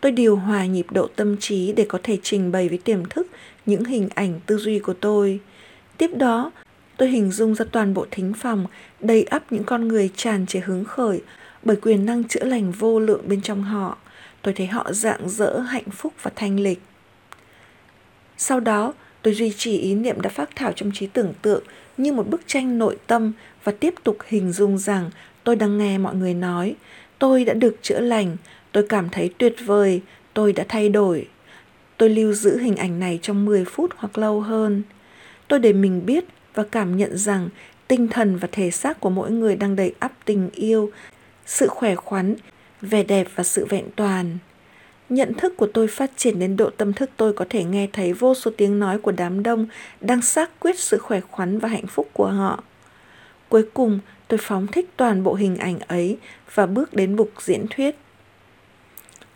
Tôi 0.00 0.12
điều 0.12 0.36
hòa 0.36 0.66
nhịp 0.66 0.86
độ 0.90 1.08
tâm 1.16 1.36
trí 1.36 1.72
để 1.72 1.86
có 1.88 1.98
thể 2.02 2.18
trình 2.22 2.52
bày 2.52 2.68
với 2.68 2.78
tiềm 2.78 3.04
thức 3.04 3.26
những 3.66 3.84
hình 3.84 4.08
ảnh 4.14 4.40
tư 4.46 4.56
duy 4.56 4.78
của 4.78 4.94
tôi. 4.94 5.40
Tiếp 5.98 6.10
đó, 6.16 6.50
tôi 6.96 7.08
hình 7.08 7.30
dung 7.32 7.54
ra 7.54 7.64
toàn 7.72 7.94
bộ 7.94 8.06
thính 8.10 8.32
phòng 8.34 8.66
đầy 9.00 9.22
ắp 9.22 9.52
những 9.52 9.64
con 9.64 9.88
người 9.88 10.10
tràn 10.16 10.46
trề 10.46 10.60
hứng 10.60 10.84
khởi 10.84 11.20
bởi 11.62 11.76
quyền 11.76 12.06
năng 12.06 12.24
chữa 12.24 12.44
lành 12.44 12.72
vô 12.72 13.00
lượng 13.00 13.28
bên 13.28 13.40
trong 13.40 13.62
họ. 13.62 13.98
Tôi 14.42 14.54
thấy 14.54 14.66
họ 14.66 14.92
rạng 14.92 15.28
rỡ 15.28 15.58
hạnh 15.58 15.90
phúc 15.90 16.12
và 16.22 16.30
thanh 16.36 16.60
lịch. 16.60 16.80
Sau 18.36 18.60
đó 18.60 18.92
tôi 19.22 19.34
duy 19.34 19.52
trì 19.56 19.78
ý 19.78 19.94
niệm 19.94 20.20
đã 20.20 20.30
phát 20.30 20.50
thảo 20.56 20.72
trong 20.72 20.90
trí 20.94 21.06
tưởng 21.06 21.32
tượng 21.42 21.64
như 21.96 22.12
một 22.12 22.28
bức 22.28 22.40
tranh 22.46 22.78
nội 22.78 22.96
tâm 23.06 23.32
và 23.64 23.72
tiếp 23.72 23.94
tục 24.04 24.16
hình 24.26 24.52
dung 24.52 24.78
rằng 24.78 25.10
tôi 25.44 25.56
đang 25.56 25.78
nghe 25.78 25.98
mọi 25.98 26.14
người 26.14 26.34
nói. 26.34 26.74
Tôi 27.18 27.44
đã 27.44 27.54
được 27.54 27.76
chữa 27.82 28.00
lành. 28.00 28.36
Tôi 28.72 28.86
cảm 28.88 29.08
thấy 29.08 29.34
tuyệt 29.38 29.56
vời. 29.64 30.00
Tôi 30.34 30.52
đã 30.52 30.64
thay 30.68 30.88
đổi. 30.88 31.26
Tôi 31.96 32.08
lưu 32.08 32.32
giữ 32.32 32.58
hình 32.58 32.76
ảnh 32.76 33.00
này 33.00 33.18
trong 33.22 33.44
10 33.44 33.64
phút 33.64 33.90
hoặc 33.96 34.18
lâu 34.18 34.40
hơn. 34.40 34.82
Tôi 35.48 35.58
để 35.58 35.72
mình 35.72 36.06
biết 36.06 36.24
và 36.54 36.64
cảm 36.70 36.96
nhận 36.96 37.18
rằng 37.18 37.48
tinh 37.88 38.08
thần 38.08 38.36
và 38.36 38.48
thể 38.52 38.70
xác 38.70 39.00
của 39.00 39.10
mỗi 39.10 39.30
người 39.30 39.56
đang 39.56 39.76
đầy 39.76 39.94
ắp 39.98 40.12
tình 40.24 40.50
yêu, 40.54 40.90
sự 41.46 41.68
khỏe 41.68 41.94
khoắn, 41.94 42.34
vẻ 42.80 43.02
đẹp 43.02 43.26
và 43.34 43.44
sự 43.44 43.66
vẹn 43.66 43.84
toàn. 43.96 44.38
Nhận 45.08 45.34
thức 45.34 45.56
của 45.56 45.66
tôi 45.66 45.88
phát 45.88 46.10
triển 46.16 46.38
đến 46.38 46.56
độ 46.56 46.70
tâm 46.70 46.92
thức 46.92 47.10
tôi 47.16 47.32
có 47.32 47.44
thể 47.50 47.64
nghe 47.64 47.88
thấy 47.92 48.12
vô 48.12 48.34
số 48.34 48.50
tiếng 48.56 48.78
nói 48.78 48.98
của 48.98 49.12
đám 49.12 49.42
đông 49.42 49.66
đang 50.00 50.22
xác 50.22 50.60
quyết 50.60 50.78
sự 50.78 50.98
khỏe 50.98 51.20
khoắn 51.20 51.58
và 51.58 51.68
hạnh 51.68 51.86
phúc 51.86 52.08
của 52.12 52.28
họ. 52.28 52.62
Cuối 53.48 53.66
cùng, 53.74 53.98
tôi 54.28 54.38
phóng 54.42 54.66
thích 54.66 54.90
toàn 54.96 55.22
bộ 55.22 55.34
hình 55.34 55.56
ảnh 55.56 55.78
ấy 55.86 56.18
và 56.54 56.66
bước 56.66 56.94
đến 56.94 57.16
bục 57.16 57.30
diễn 57.40 57.66
thuyết. 57.70 57.96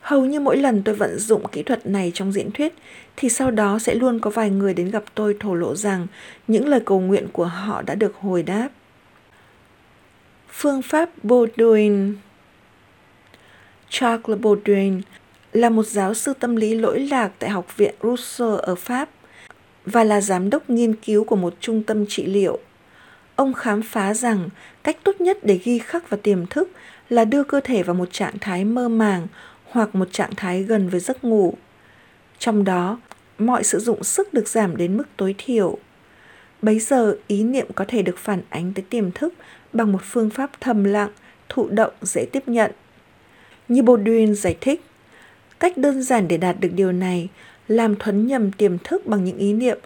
Hầu 0.00 0.24
như 0.24 0.40
mỗi 0.40 0.56
lần 0.56 0.82
tôi 0.82 0.94
vận 0.94 1.18
dụng 1.18 1.48
kỹ 1.52 1.62
thuật 1.62 1.86
này 1.86 2.12
trong 2.14 2.32
diễn 2.32 2.50
thuyết 2.50 2.74
thì 3.16 3.28
sau 3.28 3.50
đó 3.50 3.78
sẽ 3.78 3.94
luôn 3.94 4.20
có 4.20 4.30
vài 4.30 4.50
người 4.50 4.74
đến 4.74 4.90
gặp 4.90 5.04
tôi 5.14 5.36
thổ 5.40 5.54
lộ 5.54 5.74
rằng 5.74 6.06
những 6.48 6.68
lời 6.68 6.80
cầu 6.84 7.00
nguyện 7.00 7.26
của 7.32 7.44
họ 7.44 7.82
đã 7.82 7.94
được 7.94 8.16
hồi 8.16 8.42
đáp. 8.42 8.68
Phương 10.58 10.82
pháp 10.82 11.10
Baudouin 11.22 12.14
Charles 13.88 14.40
Baudouin 14.40 15.00
là 15.52 15.70
một 15.70 15.86
giáo 15.86 16.14
sư 16.14 16.32
tâm 16.40 16.56
lý 16.56 16.74
lỗi 16.74 17.00
lạc 17.00 17.30
tại 17.38 17.50
Học 17.50 17.76
viện 17.76 17.94
Rousseau 18.02 18.56
ở 18.56 18.74
Pháp 18.74 19.08
và 19.84 20.04
là 20.04 20.20
giám 20.20 20.50
đốc 20.50 20.70
nghiên 20.70 20.94
cứu 20.94 21.24
của 21.24 21.36
một 21.36 21.54
trung 21.60 21.82
tâm 21.82 22.04
trị 22.08 22.26
liệu. 22.26 22.58
Ông 23.34 23.52
khám 23.52 23.82
phá 23.82 24.14
rằng 24.14 24.48
cách 24.82 24.96
tốt 25.04 25.20
nhất 25.20 25.38
để 25.42 25.60
ghi 25.64 25.78
khắc 25.78 26.10
vào 26.10 26.20
tiềm 26.22 26.46
thức 26.46 26.70
là 27.08 27.24
đưa 27.24 27.44
cơ 27.44 27.60
thể 27.64 27.82
vào 27.82 27.94
một 27.94 28.12
trạng 28.12 28.38
thái 28.40 28.64
mơ 28.64 28.88
màng 28.88 29.26
hoặc 29.64 29.94
một 29.94 30.08
trạng 30.12 30.34
thái 30.36 30.62
gần 30.62 30.88
với 30.88 31.00
giấc 31.00 31.24
ngủ. 31.24 31.54
Trong 32.38 32.64
đó, 32.64 32.98
mọi 33.38 33.64
sử 33.64 33.78
dụng 33.78 34.04
sức 34.04 34.34
được 34.34 34.48
giảm 34.48 34.76
đến 34.76 34.96
mức 34.96 35.04
tối 35.16 35.34
thiểu. 35.38 35.78
Bấy 36.62 36.78
giờ, 36.78 37.16
ý 37.26 37.42
niệm 37.42 37.66
có 37.74 37.84
thể 37.88 38.02
được 38.02 38.18
phản 38.18 38.42
ánh 38.50 38.72
tới 38.74 38.84
tiềm 38.90 39.10
thức 39.12 39.34
bằng 39.76 39.92
một 39.92 40.02
phương 40.04 40.30
pháp 40.30 40.50
thầm 40.60 40.84
lặng, 40.84 41.10
thụ 41.48 41.68
động 41.68 41.92
dễ 42.02 42.26
tiếp 42.32 42.42
nhận. 42.46 42.70
Như 43.68 43.82
Baudouin 43.82 44.34
giải 44.34 44.56
thích, 44.60 44.84
cách 45.60 45.76
đơn 45.76 46.02
giản 46.02 46.28
để 46.28 46.36
đạt 46.36 46.56
được 46.60 46.70
điều 46.74 46.92
này 46.92 47.28
làm 47.68 47.96
thuấn 47.96 48.26
nhầm 48.26 48.52
tiềm 48.52 48.78
thức 48.78 49.06
bằng 49.06 49.24
những 49.24 49.38
ý 49.38 49.52
niệm 49.52 49.78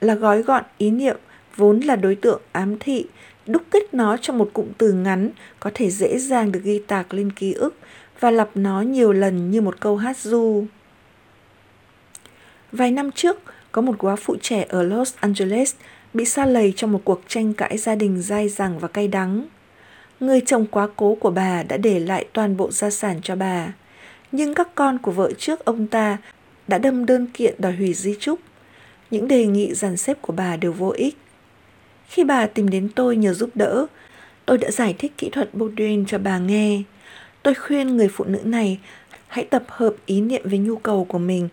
là 0.00 0.14
gói 0.14 0.42
gọn 0.42 0.64
ý 0.78 0.90
niệm 0.90 1.16
vốn 1.56 1.80
là 1.80 1.96
đối 1.96 2.14
tượng 2.14 2.40
ám 2.52 2.78
thị, 2.78 3.06
đúc 3.46 3.62
kết 3.70 3.94
nó 3.94 4.16
trong 4.16 4.38
một 4.38 4.50
cụm 4.52 4.66
từ 4.78 4.92
ngắn 4.92 5.30
có 5.60 5.70
thể 5.74 5.90
dễ 5.90 6.18
dàng 6.18 6.52
được 6.52 6.60
ghi 6.64 6.82
tạc 6.86 7.14
lên 7.14 7.32
ký 7.32 7.52
ức 7.52 7.74
và 8.20 8.30
lặp 8.30 8.50
nó 8.54 8.80
nhiều 8.80 9.12
lần 9.12 9.50
như 9.50 9.60
một 9.60 9.80
câu 9.80 9.96
hát 9.96 10.18
du. 10.18 10.64
Vài 12.72 12.90
năm 12.90 13.10
trước, 13.12 13.38
có 13.72 13.82
một 13.82 13.94
quá 13.98 14.16
phụ 14.16 14.36
trẻ 14.42 14.66
ở 14.68 14.82
Los 14.82 15.14
Angeles 15.20 15.74
bị 16.14 16.24
xa 16.24 16.46
lầy 16.46 16.72
trong 16.76 16.92
một 16.92 17.00
cuộc 17.04 17.22
tranh 17.28 17.54
cãi 17.54 17.78
gia 17.78 17.94
đình 17.94 18.22
dai 18.22 18.48
dẳng 18.48 18.78
và 18.78 18.88
cay 18.88 19.08
đắng. 19.08 19.46
Người 20.20 20.40
chồng 20.46 20.66
quá 20.66 20.88
cố 20.96 21.14
của 21.20 21.30
bà 21.30 21.62
đã 21.62 21.76
để 21.76 22.00
lại 22.00 22.26
toàn 22.32 22.56
bộ 22.56 22.70
gia 22.70 22.90
sản 22.90 23.20
cho 23.22 23.36
bà, 23.36 23.72
nhưng 24.32 24.54
các 24.54 24.68
con 24.74 24.98
của 24.98 25.10
vợ 25.10 25.32
trước 25.38 25.64
ông 25.64 25.86
ta 25.86 26.16
đã 26.68 26.78
đâm 26.78 27.06
đơn 27.06 27.26
kiện 27.26 27.54
đòi 27.58 27.72
hủy 27.72 27.94
di 27.94 28.14
trúc. 28.20 28.38
Những 29.10 29.28
đề 29.28 29.46
nghị 29.46 29.74
dàn 29.74 29.96
xếp 29.96 30.22
của 30.22 30.32
bà 30.32 30.56
đều 30.56 30.72
vô 30.72 30.92
ích. 30.96 31.16
Khi 32.08 32.24
bà 32.24 32.46
tìm 32.46 32.70
đến 32.70 32.88
tôi 32.94 33.16
nhờ 33.16 33.34
giúp 33.34 33.50
đỡ, 33.54 33.86
tôi 34.46 34.58
đã 34.58 34.70
giải 34.70 34.94
thích 34.98 35.12
kỹ 35.18 35.28
thuật 35.32 35.54
Baudouin 35.54 36.06
cho 36.06 36.18
bà 36.18 36.38
nghe. 36.38 36.82
Tôi 37.42 37.54
khuyên 37.54 37.96
người 37.96 38.08
phụ 38.08 38.24
nữ 38.24 38.38
này 38.44 38.78
hãy 39.28 39.44
tập 39.44 39.64
hợp 39.68 39.94
ý 40.06 40.20
niệm 40.20 40.42
về 40.44 40.58
nhu 40.58 40.76
cầu 40.76 41.04
của 41.04 41.18
mình 41.18 41.48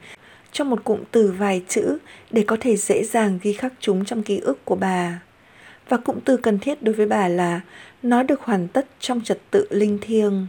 trong 0.57 0.69
một 0.69 0.83
cụm 0.83 0.99
từ 1.11 1.31
vài 1.31 1.63
chữ 1.67 1.97
để 2.31 2.43
có 2.47 2.57
thể 2.59 2.77
dễ 2.77 3.03
dàng 3.03 3.39
ghi 3.41 3.53
khắc 3.53 3.73
chúng 3.79 4.05
trong 4.05 4.23
ký 4.23 4.39
ức 4.39 4.65
của 4.65 4.75
bà. 4.75 5.21
Và 5.89 5.97
cụm 5.97 6.19
từ 6.25 6.37
cần 6.37 6.59
thiết 6.59 6.83
đối 6.83 6.95
với 6.95 7.05
bà 7.05 7.27
là 7.27 7.61
nó 8.03 8.23
được 8.23 8.41
hoàn 8.41 8.67
tất 8.67 8.87
trong 8.99 9.21
trật 9.21 9.39
tự 9.51 9.67
linh 9.69 9.97
thiêng. 10.01 10.47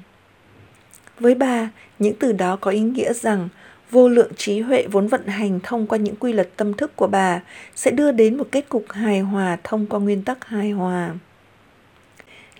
Với 1.21 1.35
bà, 1.35 1.71
những 1.99 2.15
từ 2.19 2.33
đó 2.33 2.57
có 2.57 2.71
ý 2.71 2.81
nghĩa 2.81 3.13
rằng 3.13 3.49
vô 3.91 4.09
lượng 4.09 4.33
trí 4.37 4.61
huệ 4.61 4.87
vốn 4.87 5.09
vận 5.09 5.27
hành 5.27 5.61
thông 5.63 5.87
qua 5.87 5.99
những 5.99 6.17
quy 6.17 6.33
luật 6.33 6.57
tâm 6.57 6.75
thức 6.75 6.97
của 6.97 7.07
bà 7.07 7.41
sẽ 7.75 7.91
đưa 7.91 8.13
đến 8.13 8.37
một 8.37 8.49
kết 8.51 8.69
cục 8.69 8.85
hài 8.91 9.21
hòa 9.21 9.57
thông 9.65 9.87
qua 9.87 10.01
nguyên 10.01 10.23
tắc 10.23 10.45
hài 10.45 10.71
hòa. 10.71 11.15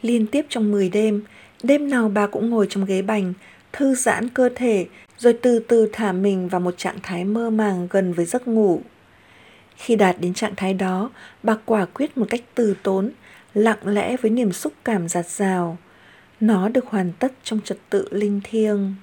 Liên 0.03 0.27
tiếp 0.27 0.47
trong 0.49 0.71
10 0.71 0.89
đêm, 0.89 1.23
đêm 1.63 1.91
nào 1.91 2.09
bà 2.09 2.27
cũng 2.27 2.51
ngồi 2.51 2.67
trong 2.71 2.85
ghế 2.85 3.03
bành, 3.03 3.33
thư 3.73 3.95
giãn 3.95 4.29
cơ 4.29 4.49
thể 4.55 4.87
rồi 5.19 5.33
từ 5.33 5.59
từ 5.59 5.89
thả 5.93 6.13
mình 6.13 6.49
vào 6.49 6.61
một 6.61 6.79
trạng 6.79 6.99
thái 7.03 7.25
mơ 7.25 7.51
màng 7.51 7.89
gần 7.91 8.13
với 8.13 8.25
giấc 8.25 8.49
ngủ. 8.49 8.81
Khi 9.77 9.97
đạt 9.97 10.17
đến 10.21 10.35
trạng 10.35 10.55
thái 10.57 10.75
đó, 10.75 11.11
bà 11.43 11.57
quả 11.65 11.85
quyết 11.85 12.19
một 12.19 12.27
cách 12.31 12.43
từ 12.55 12.75
tốn, 12.83 13.11
lặng 13.55 13.79
lẽ 13.83 14.17
với 14.17 14.31
niềm 14.31 14.53
xúc 14.53 14.73
cảm 14.85 15.09
giạt 15.09 15.29
rào. 15.29 15.77
Nó 16.41 16.69
được 16.69 16.87
hoàn 16.87 17.13
tất 17.19 17.33
trong 17.45 17.61
trật 17.65 17.79
tự 17.91 18.09
linh 18.11 18.41
thiêng. 18.45 18.95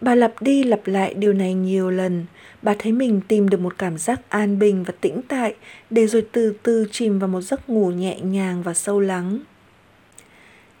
Bà 0.00 0.14
lặp 0.14 0.42
đi 0.42 0.64
lặp 0.64 0.86
lại 0.86 1.14
điều 1.14 1.32
này 1.32 1.54
nhiều 1.54 1.90
lần, 1.90 2.26
bà 2.62 2.74
thấy 2.78 2.92
mình 2.92 3.20
tìm 3.28 3.48
được 3.48 3.60
một 3.60 3.78
cảm 3.78 3.98
giác 3.98 4.20
an 4.28 4.58
bình 4.58 4.84
và 4.84 4.94
tĩnh 5.00 5.20
tại 5.28 5.54
để 5.90 6.06
rồi 6.06 6.26
từ 6.32 6.54
từ 6.62 6.86
chìm 6.90 7.18
vào 7.18 7.28
một 7.28 7.40
giấc 7.40 7.68
ngủ 7.68 7.90
nhẹ 7.90 8.20
nhàng 8.20 8.62
và 8.62 8.74
sâu 8.74 9.00
lắng. 9.00 9.38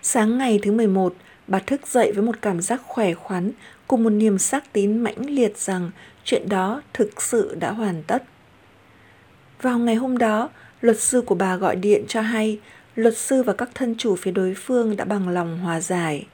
Sáng 0.02 0.38
ngày 0.38 0.60
thứ 0.62 0.72
11, 0.72 1.14
bà 1.46 1.58
thức 1.58 1.86
dậy 1.86 2.12
với 2.12 2.24
một 2.24 2.42
cảm 2.42 2.60
giác 2.60 2.80
khỏe 2.84 3.14
khoắn 3.14 3.50
cùng 3.90 4.04
một 4.04 4.10
niềm 4.10 4.38
xác 4.38 4.72
tín 4.72 4.98
mãnh 4.98 5.30
liệt 5.30 5.58
rằng 5.58 5.90
chuyện 6.24 6.48
đó 6.48 6.82
thực 6.92 7.22
sự 7.22 7.54
đã 7.60 7.70
hoàn 7.70 8.02
tất. 8.02 8.22
Vào 9.62 9.78
ngày 9.78 9.94
hôm 9.94 10.18
đó, 10.18 10.48
luật 10.80 11.00
sư 11.00 11.20
của 11.20 11.34
bà 11.34 11.56
gọi 11.56 11.76
điện 11.76 12.04
cho 12.08 12.20
hay 12.20 12.60
luật 12.94 13.16
sư 13.16 13.42
và 13.42 13.52
các 13.52 13.70
thân 13.74 13.94
chủ 13.98 14.16
phía 14.16 14.30
đối 14.30 14.54
phương 14.54 14.96
đã 14.96 15.04
bằng 15.04 15.28
lòng 15.28 15.58
hòa 15.58 15.80
giải. 15.80 16.26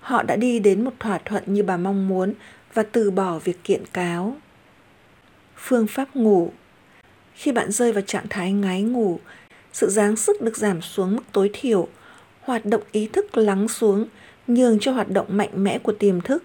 Họ 0.00 0.22
đã 0.22 0.36
đi 0.36 0.58
đến 0.58 0.84
một 0.84 0.90
thỏa 0.98 1.18
thuận 1.18 1.42
như 1.46 1.62
bà 1.62 1.76
mong 1.76 2.08
muốn 2.08 2.32
và 2.74 2.82
từ 2.82 3.10
bỏ 3.10 3.38
việc 3.38 3.64
kiện 3.64 3.86
cáo. 3.92 4.36
Phương 5.56 5.86
pháp 5.86 6.16
ngủ 6.16 6.52
Khi 7.34 7.52
bạn 7.52 7.72
rơi 7.72 7.92
vào 7.92 8.02
trạng 8.02 8.26
thái 8.30 8.52
ngái 8.52 8.82
ngủ, 8.82 9.18
sự 9.72 9.90
giáng 9.90 10.16
sức 10.16 10.42
được 10.42 10.56
giảm 10.56 10.82
xuống 10.82 11.16
mức 11.16 11.22
tối 11.32 11.50
thiểu, 11.52 11.88
hoạt 12.40 12.66
động 12.66 12.82
ý 12.92 13.06
thức 13.06 13.38
lắng 13.38 13.68
xuống, 13.68 14.06
nhường 14.46 14.78
cho 14.80 14.92
hoạt 14.92 15.10
động 15.10 15.26
mạnh 15.28 15.64
mẽ 15.64 15.78
của 15.78 15.92
tiềm 15.92 16.20
thức. 16.20 16.44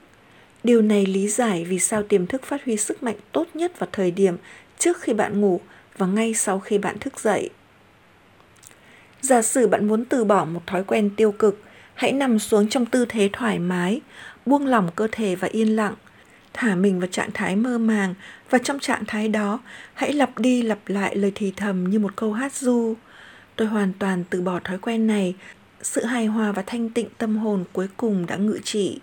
Điều 0.66 0.82
này 0.82 1.06
lý 1.06 1.28
giải 1.28 1.64
vì 1.64 1.80
sao 1.80 2.04
tiềm 2.04 2.28
thức 2.28 2.44
phát 2.44 2.66
huy 2.66 2.78
sức 2.78 3.04
mạnh 3.04 3.16
tốt 3.32 3.48
nhất 3.54 3.80
vào 3.80 3.90
thời 3.92 4.12
điểm 4.12 4.38
trước 4.78 5.02
khi 5.02 5.14
bạn 5.14 5.42
ngủ 5.42 5.60
và 5.98 6.06
ngay 6.06 6.34
sau 6.34 6.60
khi 6.60 6.78
bạn 6.78 7.00
thức 7.00 7.20
dậy. 7.20 7.50
Giả 9.22 9.42
sử 9.42 9.68
bạn 9.68 9.88
muốn 9.88 10.06
từ 10.06 10.24
bỏ 10.24 10.46
một 10.46 10.62
thói 10.68 10.84
quen 10.84 11.10
tiêu 11.18 11.32
cực, 11.32 11.62
hãy 11.94 12.12
nằm 12.12 12.40
xuống 12.40 12.70
trong 12.70 12.86
tư 12.86 13.06
thế 13.10 13.30
thoải 13.34 13.60
mái, 13.60 14.02
buông 14.46 14.68
lỏng 14.68 14.90
cơ 14.96 15.08
thể 15.12 15.36
và 15.36 15.48
yên 15.52 15.76
lặng, 15.76 15.94
thả 16.54 16.76
mình 16.76 17.00
vào 17.00 17.08
trạng 17.08 17.32
thái 17.34 17.56
mơ 17.56 17.78
màng 17.78 18.14
và 18.50 18.58
trong 18.58 18.80
trạng 18.80 19.06
thái 19.08 19.28
đó, 19.28 19.60
hãy 19.94 20.14
lặp 20.14 20.40
đi 20.40 20.62
lặp 20.62 20.80
lại 20.88 21.16
lời 21.16 21.32
thì 21.36 21.54
thầm 21.56 21.84
như 21.84 22.00
một 22.00 22.16
câu 22.16 22.34
hát 22.34 22.54
du. 22.54 22.94
Tôi 23.56 23.68
hoàn 23.68 23.94
toàn 24.00 24.24
từ 24.30 24.42
bỏ 24.42 24.60
thói 24.64 24.78
quen 24.78 25.08
này, 25.08 25.36
sự 25.82 26.06
hài 26.06 26.26
hòa 26.26 26.52
và 26.52 26.64
thanh 26.66 26.90
tịnh 26.90 27.08
tâm 27.18 27.38
hồn 27.38 27.64
cuối 27.74 27.88
cùng 27.98 28.26
đã 28.26 28.36
ngự 28.36 28.60
trị. 28.64 29.00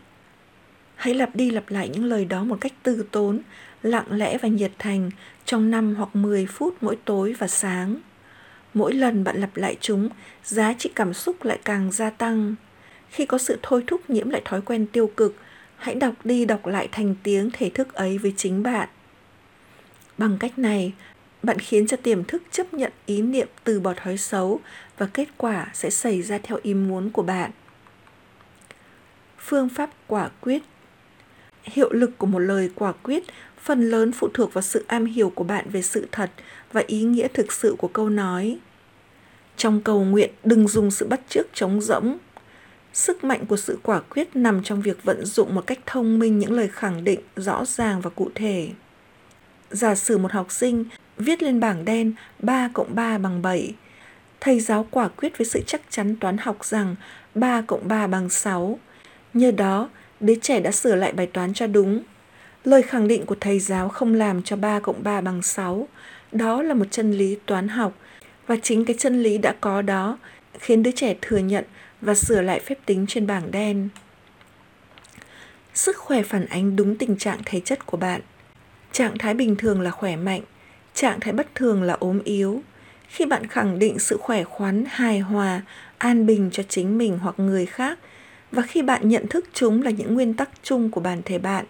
Hãy 1.02 1.14
lặp 1.14 1.37
đi 1.37 1.50
lặp 1.50 1.71
lại 1.71 1.88
những 1.88 2.04
lời 2.04 2.25
đó 2.25 2.44
một 2.44 2.56
cách 2.61 2.73
từ 2.82 3.06
tốn, 3.11 3.40
lặng 3.82 4.06
lẽ 4.11 4.38
và 4.38 4.49
nhiệt 4.49 4.73
thành 4.78 5.11
trong 5.44 5.71
5 5.71 5.94
hoặc 5.94 6.16
10 6.16 6.47
phút 6.47 6.76
mỗi 6.80 6.99
tối 7.04 7.35
và 7.38 7.47
sáng. 7.47 7.97
Mỗi 8.75 8.94
lần 8.94 9.25
bạn 9.25 9.40
lặp 9.40 9.56
lại 9.56 9.76
chúng, 9.80 10.09
giá 10.44 10.75
trị 10.78 10.90
cảm 10.94 11.14
xúc 11.14 11.44
lại 11.44 11.59
càng 11.64 11.92
gia 11.92 12.11
tăng. 12.11 12.54
Khi 13.11 13.26
có 13.26 13.38
sự 13.38 13.59
thôi 13.62 13.85
thúc 13.87 14.11
nhiễm 14.11 14.30
lại 14.30 14.42
thói 14.44 14.61
quen 14.61 14.87
tiêu 14.87 15.11
cực, 15.16 15.37
hãy 15.76 15.94
đọc 15.94 16.14
đi 16.25 16.44
đọc 16.44 16.66
lại 16.66 16.88
thành 16.92 17.14
tiếng 17.23 17.50
thể 17.52 17.71
thức 17.71 17.94
ấy 17.94 18.18
với 18.18 18.35
chính 18.37 18.62
bạn. 18.62 18.88
Bằng 20.18 20.37
cách 20.40 20.59
này, 20.59 20.92
bạn 21.42 21.59
khiến 21.59 21.87
cho 21.87 21.97
tiềm 21.97 22.25
thức 22.25 22.42
chấp 22.50 22.75
nhận 22.75 22.92
ý 23.06 23.23
niệm 23.23 23.49
từ 23.64 23.80
bỏ 23.80 23.94
thói 23.97 24.18
xấu 24.18 24.61
và 24.99 25.06
kết 25.06 25.28
quả 25.37 25.66
sẽ 25.75 25.90
xảy 25.90 26.23
ra 26.23 26.38
theo 26.42 26.59
ý 26.62 26.75
muốn 26.75 27.11
của 27.11 27.23
bạn. 27.23 27.50
Phương 29.38 29.68
pháp 29.68 29.90
quả 30.06 30.30
quyết 30.40 30.62
Hiệu 31.62 31.92
lực 31.92 32.19
của 32.19 32.26
một 32.26 32.38
lời 32.38 32.71
quả 32.75 32.92
quyết 32.92 33.25
phần 33.61 33.90
lớn 33.90 34.12
phụ 34.12 34.28
thuộc 34.35 34.54
vào 34.54 34.62
sự 34.62 34.85
am 34.88 35.04
hiểu 35.04 35.31
của 35.31 35.45
bạn 35.45 35.71
về 35.71 35.83
sự 35.83 36.07
thật 36.12 36.31
và 36.73 36.83
ý 36.87 37.02
nghĩa 37.02 37.28
thực 37.28 37.52
sự 37.52 37.75
của 37.78 37.88
câu 37.88 38.09
nói. 38.09 38.59
Trong 39.57 39.81
cầu 39.81 40.04
nguyện 40.04 40.31
đừng 40.45 40.69
dùng 40.69 40.90
sự 40.90 41.07
bắt 41.07 41.21
chước 41.28 41.47
trống 41.54 41.81
rỗng. 41.81 42.19
Sức 42.92 43.25
mạnh 43.25 43.47
của 43.47 43.57
sự 43.57 43.78
quả 43.83 44.00
quyết 44.00 44.37
nằm 44.37 44.62
trong 44.62 44.83
việc 44.83 45.04
vận 45.04 45.25
dụng 45.26 45.54
một 45.54 45.66
cách 45.66 45.78
thông 45.87 46.19
minh 46.19 46.38
những 46.38 46.52
lời 46.52 46.69
khẳng 46.69 47.04
định 47.04 47.21
rõ 47.37 47.64
ràng 47.64 48.00
và 48.00 48.11
cụ 48.11 48.31
thể. 48.35 48.69
Giả 49.71 49.95
sử 49.95 50.19
một 50.19 50.33
học 50.33 50.52
sinh 50.52 50.85
viết 51.16 51.42
lên 51.42 51.61
bảng 51.61 51.85
đen 51.85 52.12
3 52.38 52.71
cộng 52.75 52.95
3 52.95 53.19
bằng 53.19 53.42
7. 53.42 53.75
Thầy 54.40 54.61
giáo 54.61 54.87
quả 54.90 55.09
quyết 55.09 55.38
với 55.38 55.47
sự 55.47 55.61
chắc 55.66 55.81
chắn 55.90 56.16
toán 56.16 56.38
học 56.38 56.64
rằng 56.64 56.97
3 57.35 57.61
cộng 57.61 57.88
3 57.88 58.07
bằng 58.07 58.28
6. 58.28 58.78
Nhờ 59.35 59.50
đó, 59.50 59.88
đứa 60.23 60.35
trẻ 60.35 60.61
đã 60.61 60.71
sửa 60.71 60.95
lại 60.95 61.12
bài 61.12 61.26
toán 61.26 61.55
cho 61.55 61.67
đúng. 61.67 62.02
Lời 62.64 62.83
khẳng 62.83 63.09
định 63.09 63.26
của 63.26 63.37
thầy 63.41 63.59
giáo 63.59 63.88
không 63.88 64.14
làm 64.14 64.43
cho 64.43 64.57
3 64.57 64.81
cộng 64.81 65.02
3 65.02 65.21
bằng 65.21 65.43
6. 65.43 65.88
Đó 66.33 66.62
là 66.62 66.75
một 66.75 66.85
chân 66.91 67.12
lý 67.12 67.38
toán 67.47 67.69
học 67.69 67.93
và 68.47 68.57
chính 68.62 68.85
cái 68.85 68.97
chân 68.99 69.23
lý 69.23 69.38
đã 69.38 69.55
có 69.61 69.83
đó 69.83 70.19
khiến 70.59 70.83
đứa 70.83 70.91
trẻ 70.91 71.14
thừa 71.21 71.38
nhận 71.38 71.64
và 72.00 72.14
sửa 72.14 72.41
lại 72.41 72.61
phép 72.61 72.79
tính 72.87 73.07
trên 73.09 73.26
bảng 73.26 73.50
đen. 73.50 73.88
Sức 75.75 75.97
khỏe 75.97 76.23
phản 76.23 76.47
ánh 76.47 76.76
đúng 76.76 76.97
tình 76.99 77.17
trạng 77.17 77.38
thể 77.45 77.61
chất 77.61 77.87
của 77.87 77.97
bạn. 77.97 78.21
Trạng 78.93 79.19
thái 79.19 79.35
bình 79.35 79.57
thường 79.57 79.81
là 79.81 79.91
khỏe 79.91 80.17
mạnh, 80.17 80.43
trạng 80.95 81.21
thái 81.21 81.33
bất 81.33 81.55
thường 81.55 81.83
là 81.83 81.95
ốm 81.95 82.21
yếu. 82.25 82.62
Khi 83.09 83.26
bạn 83.26 83.47
khẳng 83.47 83.79
định 83.79 83.99
sự 83.99 84.17
khỏe 84.21 84.45
khoắn, 84.45 84.85
hài 84.88 85.19
hòa, 85.19 85.62
an 85.99 86.26
bình 86.26 86.50
cho 86.52 86.62
chính 86.69 86.99
mình 86.99 87.19
hoặc 87.19 87.38
người 87.38 87.67
khác 87.67 87.99
và 88.52 88.62
khi 88.62 88.82
bạn 88.82 89.09
nhận 89.09 89.26
thức 89.26 89.44
chúng 89.52 89.82
là 89.82 89.90
những 89.90 90.14
nguyên 90.14 90.35
tắc 90.35 90.50
chung 90.62 90.90
của 90.90 91.00
bản 91.00 91.23
thể 91.25 91.38
bạn, 91.38 91.64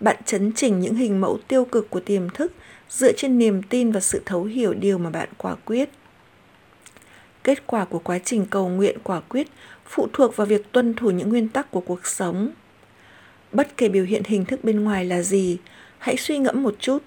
bạn 0.00 0.16
chấn 0.24 0.52
chỉnh 0.52 0.80
những 0.80 0.94
hình 0.94 1.20
mẫu 1.20 1.38
tiêu 1.48 1.64
cực 1.64 1.90
của 1.90 2.00
tiềm 2.00 2.30
thức 2.30 2.52
dựa 2.88 3.12
trên 3.12 3.38
niềm 3.38 3.62
tin 3.62 3.92
và 3.92 4.00
sự 4.00 4.22
thấu 4.26 4.44
hiểu 4.44 4.74
điều 4.74 4.98
mà 4.98 5.10
bạn 5.10 5.28
quả 5.38 5.54
quyết. 5.54 5.88
Kết 7.44 7.66
quả 7.66 7.84
của 7.84 7.98
quá 7.98 8.18
trình 8.18 8.46
cầu 8.50 8.68
nguyện 8.68 8.98
quả 9.02 9.20
quyết 9.20 9.48
phụ 9.86 10.08
thuộc 10.12 10.36
vào 10.36 10.46
việc 10.46 10.72
tuân 10.72 10.94
thủ 10.94 11.10
những 11.10 11.28
nguyên 11.28 11.48
tắc 11.48 11.70
của 11.70 11.80
cuộc 11.80 12.06
sống. 12.06 12.50
Bất 13.52 13.76
kể 13.76 13.88
biểu 13.88 14.04
hiện 14.04 14.22
hình 14.26 14.44
thức 14.44 14.64
bên 14.64 14.84
ngoài 14.84 15.04
là 15.04 15.22
gì, 15.22 15.58
hãy 15.98 16.16
suy 16.16 16.38
ngẫm 16.38 16.62
một 16.62 16.74
chút. 16.78 17.02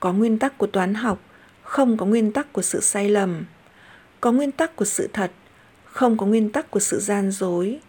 Có 0.00 0.12
nguyên 0.12 0.38
tắc 0.38 0.58
của 0.58 0.66
toán 0.66 0.94
học, 0.94 1.20
không 1.62 1.96
có 1.96 2.06
nguyên 2.06 2.32
tắc 2.32 2.52
của 2.52 2.62
sự 2.62 2.80
sai 2.80 3.08
lầm. 3.08 3.44
Có 4.20 4.32
nguyên 4.32 4.52
tắc 4.52 4.76
của 4.76 4.84
sự 4.84 5.08
thật, 5.12 5.30
không 5.84 6.16
có 6.16 6.26
nguyên 6.26 6.50
tắc 6.50 6.70
của 6.70 6.80
sự 6.80 7.00
gian 7.00 7.30
dối. 7.30 7.80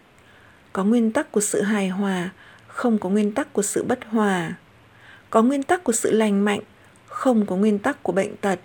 Có 0.76 0.84
nguyên 0.84 1.12
tắc 1.12 1.32
của 1.32 1.40
sự 1.40 1.62
hài 1.62 1.88
hòa, 1.88 2.30
không 2.68 2.98
có 2.98 3.08
nguyên 3.08 3.32
tắc 3.32 3.52
của 3.52 3.62
sự 3.62 3.84
bất 3.84 3.98
hòa. 4.04 4.54
Có 5.30 5.42
nguyên 5.42 5.62
tắc 5.62 5.84
của 5.84 5.92
sự 5.92 6.10
lành 6.10 6.44
mạnh, 6.44 6.60
không 7.06 7.46
có 7.46 7.56
nguyên 7.56 7.78
tắc 7.78 8.02
của 8.02 8.12
bệnh 8.12 8.36
tật. 8.36 8.58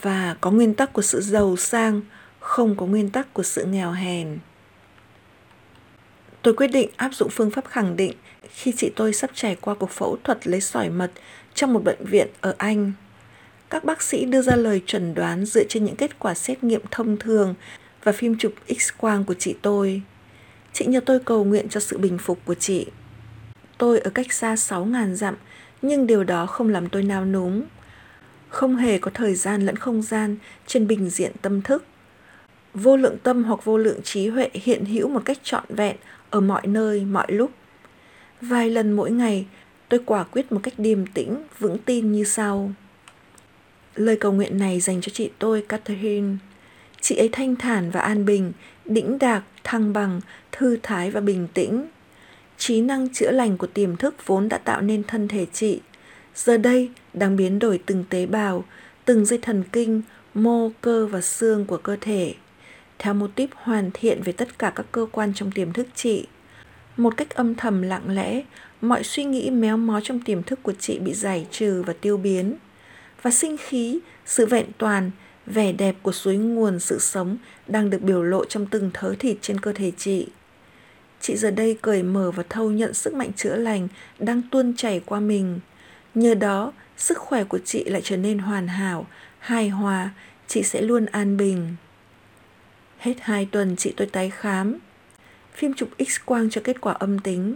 Và 0.00 0.36
có 0.40 0.50
nguyên 0.50 0.74
tắc 0.74 0.92
của 0.92 1.02
sự 1.02 1.20
giàu 1.20 1.56
sang, 1.56 2.00
không 2.40 2.76
có 2.76 2.86
nguyên 2.86 3.10
tắc 3.10 3.34
của 3.34 3.42
sự 3.42 3.64
nghèo 3.64 3.92
hèn. 3.92 4.38
Tôi 6.42 6.54
quyết 6.54 6.66
định 6.66 6.90
áp 6.96 7.14
dụng 7.14 7.28
phương 7.30 7.50
pháp 7.50 7.64
khẳng 7.68 7.96
định 7.96 8.12
khi 8.50 8.72
chị 8.76 8.90
tôi 8.96 9.12
sắp 9.12 9.30
trải 9.34 9.56
qua 9.60 9.74
cuộc 9.74 9.90
phẫu 9.90 10.18
thuật 10.24 10.46
lấy 10.46 10.60
sỏi 10.60 10.90
mật 10.90 11.10
trong 11.54 11.72
một 11.72 11.84
bệnh 11.84 12.04
viện 12.04 12.28
ở 12.40 12.54
Anh. 12.58 12.92
Các 13.70 13.84
bác 13.84 14.02
sĩ 14.02 14.24
đưa 14.24 14.42
ra 14.42 14.56
lời 14.56 14.82
chuẩn 14.86 15.14
đoán 15.14 15.44
dựa 15.44 15.64
trên 15.68 15.84
những 15.84 15.96
kết 15.96 16.18
quả 16.18 16.34
xét 16.34 16.64
nghiệm 16.64 16.82
thông 16.90 17.16
thường 17.16 17.54
và 18.04 18.12
phim 18.12 18.38
chụp 18.38 18.54
X-quang 18.68 19.24
của 19.24 19.34
chị 19.34 19.54
tôi. 19.62 20.02
Chị 20.72 20.86
nhờ 20.86 21.00
tôi 21.00 21.18
cầu 21.18 21.44
nguyện 21.44 21.68
cho 21.68 21.80
sự 21.80 21.98
bình 21.98 22.18
phục 22.18 22.38
của 22.44 22.54
chị. 22.54 22.86
Tôi 23.78 23.98
ở 23.98 24.10
cách 24.10 24.32
xa 24.32 24.54
6.000 24.54 25.14
dặm, 25.14 25.34
nhưng 25.82 26.06
điều 26.06 26.24
đó 26.24 26.46
không 26.46 26.68
làm 26.68 26.88
tôi 26.88 27.02
nao 27.02 27.24
núng. 27.24 27.62
Không 28.48 28.76
hề 28.76 28.98
có 28.98 29.10
thời 29.14 29.34
gian 29.34 29.66
lẫn 29.66 29.76
không 29.76 30.02
gian 30.02 30.36
trên 30.66 30.86
bình 30.86 31.10
diện 31.10 31.32
tâm 31.42 31.62
thức. 31.62 31.84
Vô 32.74 32.96
lượng 32.96 33.18
tâm 33.22 33.44
hoặc 33.44 33.64
vô 33.64 33.78
lượng 33.78 34.02
trí 34.02 34.28
huệ 34.28 34.50
hiện 34.52 34.84
hữu 34.84 35.08
một 35.08 35.22
cách 35.24 35.38
trọn 35.42 35.64
vẹn 35.68 35.96
ở 36.30 36.40
mọi 36.40 36.66
nơi, 36.66 37.04
mọi 37.04 37.32
lúc. 37.32 37.50
Vài 38.40 38.70
lần 38.70 38.92
mỗi 38.92 39.10
ngày, 39.10 39.46
tôi 39.88 40.00
quả 40.06 40.24
quyết 40.24 40.52
một 40.52 40.60
cách 40.62 40.74
điềm 40.78 41.06
tĩnh, 41.06 41.42
vững 41.58 41.78
tin 41.78 42.12
như 42.12 42.24
sau. 42.24 42.72
Lời 43.94 44.16
cầu 44.16 44.32
nguyện 44.32 44.58
này 44.58 44.80
dành 44.80 45.00
cho 45.00 45.12
chị 45.14 45.30
tôi, 45.38 45.64
Catherine. 45.68 46.36
Chị 47.00 47.16
ấy 47.16 47.28
thanh 47.32 47.56
thản 47.56 47.90
và 47.90 48.00
an 48.00 48.24
bình, 48.24 48.52
đĩnh 48.84 49.18
đạc, 49.18 49.42
thăng 49.64 49.92
bằng, 49.92 50.20
thư 50.52 50.78
thái 50.82 51.10
và 51.10 51.20
bình 51.20 51.48
tĩnh. 51.54 51.86
Trí 52.58 52.80
năng 52.80 53.08
chữa 53.08 53.30
lành 53.30 53.58
của 53.58 53.66
tiềm 53.66 53.96
thức 53.96 54.26
vốn 54.26 54.48
đã 54.48 54.58
tạo 54.58 54.80
nên 54.80 55.02
thân 55.04 55.28
thể 55.28 55.46
chị. 55.52 55.80
Giờ 56.34 56.56
đây 56.56 56.90
đang 57.14 57.36
biến 57.36 57.58
đổi 57.58 57.80
từng 57.86 58.04
tế 58.10 58.26
bào, 58.26 58.64
từng 59.04 59.24
dây 59.24 59.38
thần 59.42 59.64
kinh, 59.72 60.02
mô, 60.34 60.70
cơ 60.80 61.06
và 61.06 61.20
xương 61.20 61.66
của 61.66 61.76
cơ 61.76 61.96
thể 62.00 62.34
theo 63.02 63.14
mô 63.14 63.26
típ 63.26 63.50
hoàn 63.54 63.90
thiện 63.94 64.22
về 64.22 64.32
tất 64.32 64.58
cả 64.58 64.72
các 64.74 64.86
cơ 64.92 65.06
quan 65.12 65.34
trong 65.34 65.50
tiềm 65.50 65.72
thức 65.72 65.86
chị. 65.94 66.26
Một 66.96 67.16
cách 67.16 67.30
âm 67.30 67.54
thầm 67.54 67.82
lặng 67.82 68.14
lẽ, 68.14 68.42
mọi 68.80 69.04
suy 69.04 69.24
nghĩ 69.24 69.50
méo 69.50 69.76
mó 69.76 70.00
trong 70.00 70.20
tiềm 70.20 70.42
thức 70.42 70.62
của 70.62 70.72
chị 70.78 70.98
bị 70.98 71.14
giải 71.14 71.46
trừ 71.50 71.82
và 71.86 71.92
tiêu 72.00 72.16
biến. 72.16 72.54
Và 73.22 73.30
sinh 73.30 73.56
khí, 73.56 73.98
sự 74.26 74.46
vẹn 74.46 74.66
toàn, 74.78 75.10
vẻ 75.46 75.72
đẹp 75.72 75.96
của 76.02 76.12
suối 76.12 76.36
nguồn 76.36 76.80
sự 76.80 76.98
sống 76.98 77.36
đang 77.66 77.90
được 77.90 78.02
biểu 78.02 78.22
lộ 78.22 78.44
trong 78.44 78.66
từng 78.66 78.90
thớ 78.94 79.14
thịt 79.18 79.36
trên 79.40 79.60
cơ 79.60 79.72
thể 79.72 79.92
chị. 79.96 80.28
Chị 81.20 81.36
giờ 81.36 81.50
đây 81.50 81.78
cởi 81.82 82.02
mở 82.02 82.30
và 82.30 82.42
thâu 82.48 82.70
nhận 82.70 82.94
sức 82.94 83.14
mạnh 83.14 83.32
chữa 83.36 83.56
lành 83.56 83.88
đang 84.18 84.42
tuôn 84.50 84.74
chảy 84.76 85.00
qua 85.06 85.20
mình. 85.20 85.60
Nhờ 86.14 86.34
đó, 86.34 86.72
sức 86.96 87.18
khỏe 87.18 87.44
của 87.44 87.58
chị 87.64 87.84
lại 87.84 88.02
trở 88.04 88.16
nên 88.16 88.38
hoàn 88.38 88.68
hảo, 88.68 89.06
hài 89.38 89.68
hòa, 89.68 90.10
chị 90.48 90.62
sẽ 90.62 90.82
luôn 90.82 91.06
an 91.06 91.36
bình. 91.36 91.76
Hết 92.98 93.14
hai 93.20 93.48
tuần 93.50 93.76
chị 93.76 93.94
tôi 93.96 94.06
tái 94.06 94.30
khám. 94.30 94.78
Phim 95.54 95.74
chụp 95.74 95.88
X-quang 95.98 96.50
cho 96.50 96.60
kết 96.64 96.80
quả 96.80 96.92
âm 96.92 97.18
tính. 97.18 97.54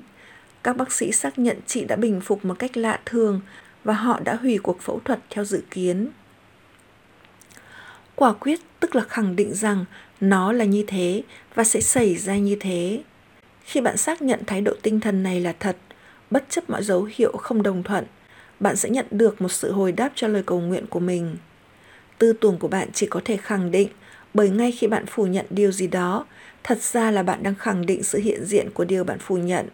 Các 0.63 0.77
bác 0.77 0.93
sĩ 0.93 1.13
xác 1.13 1.39
nhận 1.39 1.57
chị 1.67 1.85
đã 1.85 1.97
bình 1.97 2.21
phục 2.21 2.45
một 2.45 2.59
cách 2.59 2.77
lạ 2.77 3.01
thường 3.05 3.41
và 3.85 3.95
họ 3.95 4.21
đã 4.25 4.35
hủy 4.35 4.59
cuộc 4.59 4.81
phẫu 4.81 5.01
thuật 5.05 5.21
theo 5.31 5.45
dự 5.45 5.63
kiến. 5.71 6.09
Quả 8.17 8.33
quyết 8.33 8.61
tức 8.81 8.97
là 8.97 9.03
khẳng 9.03 9.37
định 9.37 9.55
rằng 9.55 9.85
nó 10.21 10.53
là 10.53 10.65
như 10.65 10.85
thế 10.87 11.23
và 11.55 11.65
sẽ 11.65 11.81
xảy 11.81 12.17
ra 12.17 12.37
như 12.37 12.57
thế. 12.61 13.03
Khi 13.65 13.81
bạn 13.81 13.97
xác 13.97 14.23
nhận 14.23 14.41
thái 14.47 14.61
độ 14.61 14.73
tinh 14.83 15.01
thần 15.01 15.23
này 15.23 15.41
là 15.41 15.55
thật, 15.61 15.77
bất 16.31 16.45
chấp 16.49 16.71
mọi 16.71 16.83
dấu 16.83 17.09
hiệu 17.15 17.33
không 17.33 17.63
đồng 17.63 17.83
thuận, 17.83 18.05
bạn 18.61 18.77
sẽ 18.77 18.89
nhận 18.89 19.07
được 19.11 19.41
một 19.41 19.53
sự 19.53 19.73
hồi 19.73 19.93
đáp 19.93 20.13
cho 20.15 20.29
lời 20.29 20.43
cầu 20.47 20.61
nguyện 20.61 20.87
của 20.87 21.01
mình. 21.01 21.37
Tư 22.19 22.33
tưởng 22.33 22.59
của 22.59 22.69
bạn 22.69 22.89
chỉ 22.93 23.07
có 23.07 23.21
thể 23.25 23.37
khẳng 23.37 23.71
định 23.71 23.89
bởi 24.35 24.51
ngay 24.51 24.73
khi 24.73 24.87
bạn 24.87 25.07
phủ 25.07 25.27
nhận 25.27 25.47
điều 25.51 25.73
gì 25.73 25.87
đó 25.87 26.27
thật 26.63 26.83
ra 26.83 27.11
là 27.11 27.23
bạn 27.23 27.43
đang 27.43 27.55
khẳng 27.55 27.87
định 27.87 28.03
sự 28.03 28.19
hiện 28.19 28.45
diện 28.45 28.71
của 28.71 28.85
điều 28.85 29.05
bạn 29.05 29.19
phủ 29.19 29.37
nhận 29.37 29.69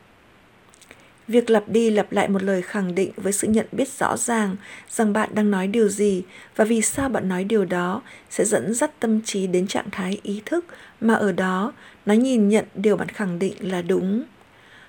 việc 1.29 1.51
lặp 1.51 1.69
đi 1.69 1.91
lặp 1.91 2.13
lại 2.13 2.29
một 2.29 2.43
lời 2.43 2.63
khẳng 2.63 2.95
định 2.95 3.11
với 3.17 3.33
sự 3.33 3.49
nhận 3.49 3.67
biết 3.73 3.89
rõ 3.89 4.17
ràng 4.17 4.57
rằng 4.91 5.13
bạn 5.13 5.31
đang 5.35 5.51
nói 5.51 5.67
điều 5.67 5.89
gì 5.89 6.23
và 6.57 6.65
vì 6.65 6.83
sao 6.83 7.09
bạn 7.09 7.29
nói 7.29 7.45
điều 7.45 7.65
đó 7.65 8.03
sẽ 8.31 8.45
dẫn 8.45 8.75
dắt 8.75 8.91
tâm 9.01 9.21
trí 9.25 9.47
đến 9.47 9.67
trạng 9.67 9.91
thái 9.91 10.21
ý 10.23 10.43
thức 10.47 10.65
mà 11.03 11.15
ở 11.15 11.33
đó, 11.33 11.73
nó 12.07 12.15
nhìn 12.15 12.49
nhận 12.49 12.65
điều 12.75 12.97
bạn 12.97 13.09
khẳng 13.09 13.39
định 13.39 13.55
là 13.71 13.83
đúng. 13.83 14.25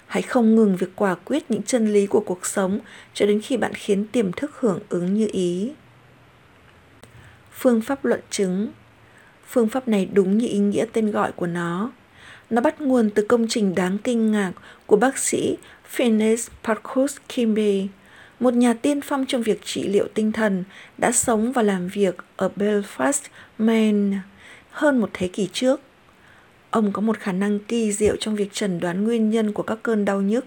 Hãy 0.08 0.22
không 0.22 0.56
ngừng 0.56 0.76
việc 0.76 0.91
quả 0.96 1.15
quyết 1.15 1.52
những 1.52 1.63
chân 1.63 1.93
lý 1.93 2.08
của 2.08 2.19
cuộc 2.19 2.46
sống 2.46 2.80
cho 3.13 3.26
đến 3.26 3.41
khi 3.41 3.58
bạn 3.58 3.74
khiến 3.74 4.08
tiềm 4.12 4.32
thức 4.32 4.52
hưởng 4.60 4.80
ứng 4.89 5.13
như 5.13 5.28
ý. 5.32 5.72
Phương 7.52 7.82
pháp 7.82 8.06
luận 8.06 8.19
chứng. 8.30 8.67
Phương 9.48 9.69
pháp 9.69 9.88
này 9.88 10.10
đúng 10.13 10.38
như 10.38 10.48
ý 10.48 10.58
nghĩa 10.58 10.86
tên 10.93 11.12
gọi 11.12 11.32
của 11.32 11.48
nó. 11.48 11.91
Nó 12.50 12.62
bắt 12.62 12.82
nguồn 12.82 13.10
từ 13.10 13.26
công 13.30 13.46
trình 13.50 13.76
đáng 13.76 13.98
kinh 14.04 14.32
ngạc 14.32 14.52
của 14.86 14.98
bác 14.98 15.17
sĩ 15.17 15.58
Phineas 15.94 16.50
Parkhurst 16.64 17.18
Kimby, 17.30 17.88
một 18.40 18.54
nhà 18.54 18.74
tiên 18.74 19.02
phong 19.02 19.26
trong 19.26 19.44
việc 19.44 19.66
trị 19.66 19.88
liệu 19.88 20.08
tinh 20.14 20.32
thần 20.32 20.64
đã 20.98 21.12
sống 21.12 21.52
và 21.52 21.62
làm 21.62 21.88
việc 21.88 22.16
ở 22.36 22.50
Belfast, 22.56 23.22
Maine 23.58 24.18
hơn 24.72 25.00
một 25.00 25.10
thế 25.14 25.28
kỷ 25.28 25.50
trước. 25.54 25.82
Ông 26.70 26.92
có 26.92 27.02
một 27.02 27.20
khả 27.20 27.32
năng 27.32 27.60
kỳ 27.60 27.92
diệu 27.92 28.16
trong 28.16 28.36
việc 28.36 28.54
chẩn 28.54 28.80
đoán 28.80 29.04
nguyên 29.04 29.30
nhân 29.30 29.52
của 29.52 29.64
các 29.64 29.80
cơn 29.84 30.06
đau 30.06 30.22
nhức. 30.22 30.46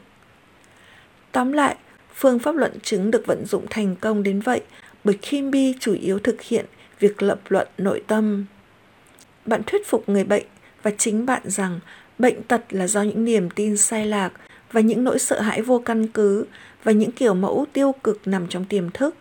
Tóm 1.32 1.52
lại, 1.52 1.76
phương 2.14 2.38
pháp 2.38 2.56
luận 2.56 2.72
chứng 2.82 3.10
được 3.10 3.26
vận 3.26 3.46
dụng 3.46 3.66
thành 3.70 3.96
công 3.96 4.22
đến 4.22 4.40
vậy 4.40 4.60
bởi 5.04 5.18
Kimby 5.22 5.74
chủ 5.80 5.94
yếu 5.94 6.18
thực 6.18 6.42
hiện 6.42 6.66
việc 6.98 7.22
lập 7.22 7.40
luận 7.48 7.68
nội 7.78 8.02
tâm 8.06 8.44
bạn 9.44 9.62
thuyết 9.66 9.86
phục 9.86 10.08
người 10.08 10.24
bệnh 10.24 10.44
và 10.82 10.90
chính 10.98 11.26
bạn 11.26 11.42
rằng 11.44 11.80
bệnh 12.18 12.42
tật 12.42 12.62
là 12.70 12.86
do 12.86 13.02
những 13.02 13.24
niềm 13.24 13.50
tin 13.50 13.76
sai 13.76 14.06
lạc 14.06 14.32
và 14.72 14.80
những 14.80 15.04
nỗi 15.04 15.18
sợ 15.18 15.40
hãi 15.40 15.62
vô 15.62 15.82
căn 15.84 16.06
cứ 16.06 16.46
và 16.84 16.92
những 16.92 17.12
kiểu 17.12 17.34
mẫu 17.34 17.66
tiêu 17.72 17.94
cực 18.04 18.20
nằm 18.26 18.46
trong 18.48 18.64
tiềm 18.64 18.90
thức. 18.90 19.14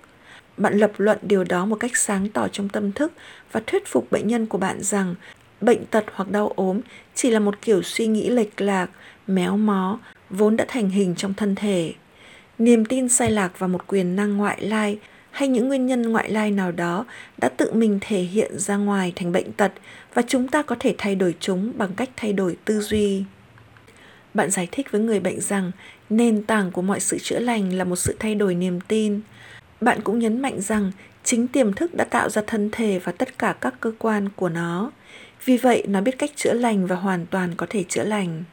Bạn 0.58 0.78
lập 0.78 0.92
luận 0.98 1.18
điều 1.22 1.44
đó 1.44 1.66
một 1.66 1.76
cách 1.80 1.98
sáng 1.98 2.30
tỏ 2.30 2.48
trong 2.48 2.70
tâm 2.70 2.92
thức 2.92 3.12
và 3.52 3.62
thuyết 3.68 3.88
phục 3.88 4.12
bệnh 4.12 4.28
nhân 4.28 4.46
của 4.46 4.58
bạn 4.58 4.82
rằng 4.82 5.16
bệnh 5.62 5.86
tật 5.86 6.06
hoặc 6.14 6.32
đau 6.32 6.52
ốm 6.56 6.82
chỉ 7.16 7.30
là 7.30 7.40
một 7.40 7.62
kiểu 7.62 7.82
suy 7.82 8.08
nghĩ 8.08 8.30
lệch 8.30 8.62
lạc, 8.62 8.90
méo 9.28 9.58
mó, 9.58 10.00
vốn 10.30 10.58
đã 10.58 10.66
thành 10.68 10.90
hình 10.90 11.16
trong 11.18 11.34
thân 11.34 11.56
thể. 11.56 11.94
Niềm 12.58 12.86
tin 12.86 13.10
sai 13.10 13.32
lạc 13.32 13.60
vào 13.60 13.70
một 13.70 13.88
quyền 13.88 14.16
năng 14.16 14.38
ngoại 14.38 14.62
lai 14.62 15.00
hay 15.32 15.48
những 15.48 15.68
nguyên 15.68 15.86
nhân 15.86 16.02
ngoại 16.02 16.32
lai 16.32 16.52
nào 16.52 16.72
đó 16.72 17.06
đã 17.38 17.50
tự 17.50 17.74
mình 17.74 18.00
thể 18.02 18.20
hiện 18.20 18.60
ra 18.60 18.78
ngoài 18.78 19.14
thành 19.16 19.32
bệnh 19.32 19.52
tật 19.52 19.72
và 20.14 20.22
chúng 20.28 20.48
ta 20.48 20.62
có 20.62 20.76
thể 20.80 20.96
thay 20.98 21.16
đổi 21.16 21.36
chúng 21.40 21.74
bằng 21.78 21.90
cách 21.98 22.10
thay 22.16 22.34
đổi 22.34 22.58
tư 22.66 22.82
duy 22.82 23.24
bạn 24.36 24.52
giải 24.52 24.68
thích 24.72 24.92
với 24.92 25.02
người 25.02 25.20
bệnh 25.20 25.42
rằng 25.42 25.72
nền 26.10 26.44
tảng 26.44 26.72
của 26.72 26.82
mọi 26.82 27.00
sự 27.00 27.18
chữa 27.20 27.40
lành 27.40 27.74
là 27.74 27.84
một 27.84 27.96
sự 27.96 28.16
thay 28.20 28.36
đổi 28.36 28.56
niềm 28.56 28.80
tin. 28.82 29.22
Bạn 29.82 30.02
cũng 30.02 30.20
nhấn 30.20 30.42
mạnh 30.42 30.62
rằng 30.62 30.92
chính 31.24 31.48
tiềm 31.48 31.74
thức 31.74 31.94
đã 31.94 32.06
tạo 32.06 32.30
ra 32.30 32.42
thân 32.48 32.70
thể 32.72 33.00
và 33.00 33.12
tất 33.12 33.40
cả 33.40 33.56
các 33.62 33.74
cơ 33.80 33.92
quan 34.00 34.30
của 34.36 34.50
nó. 34.50 34.92
Vì 35.46 35.58
vậy, 35.58 35.84
nó 35.88 36.02
biết 36.02 36.20
cách 36.20 36.32
chữa 36.36 36.54
lành 36.54 36.88
và 36.88 36.96
hoàn 36.96 37.26
toàn 37.26 37.56
có 37.58 37.68
thể 37.70 37.84
chữa 37.90 38.04
lành. 38.04 38.44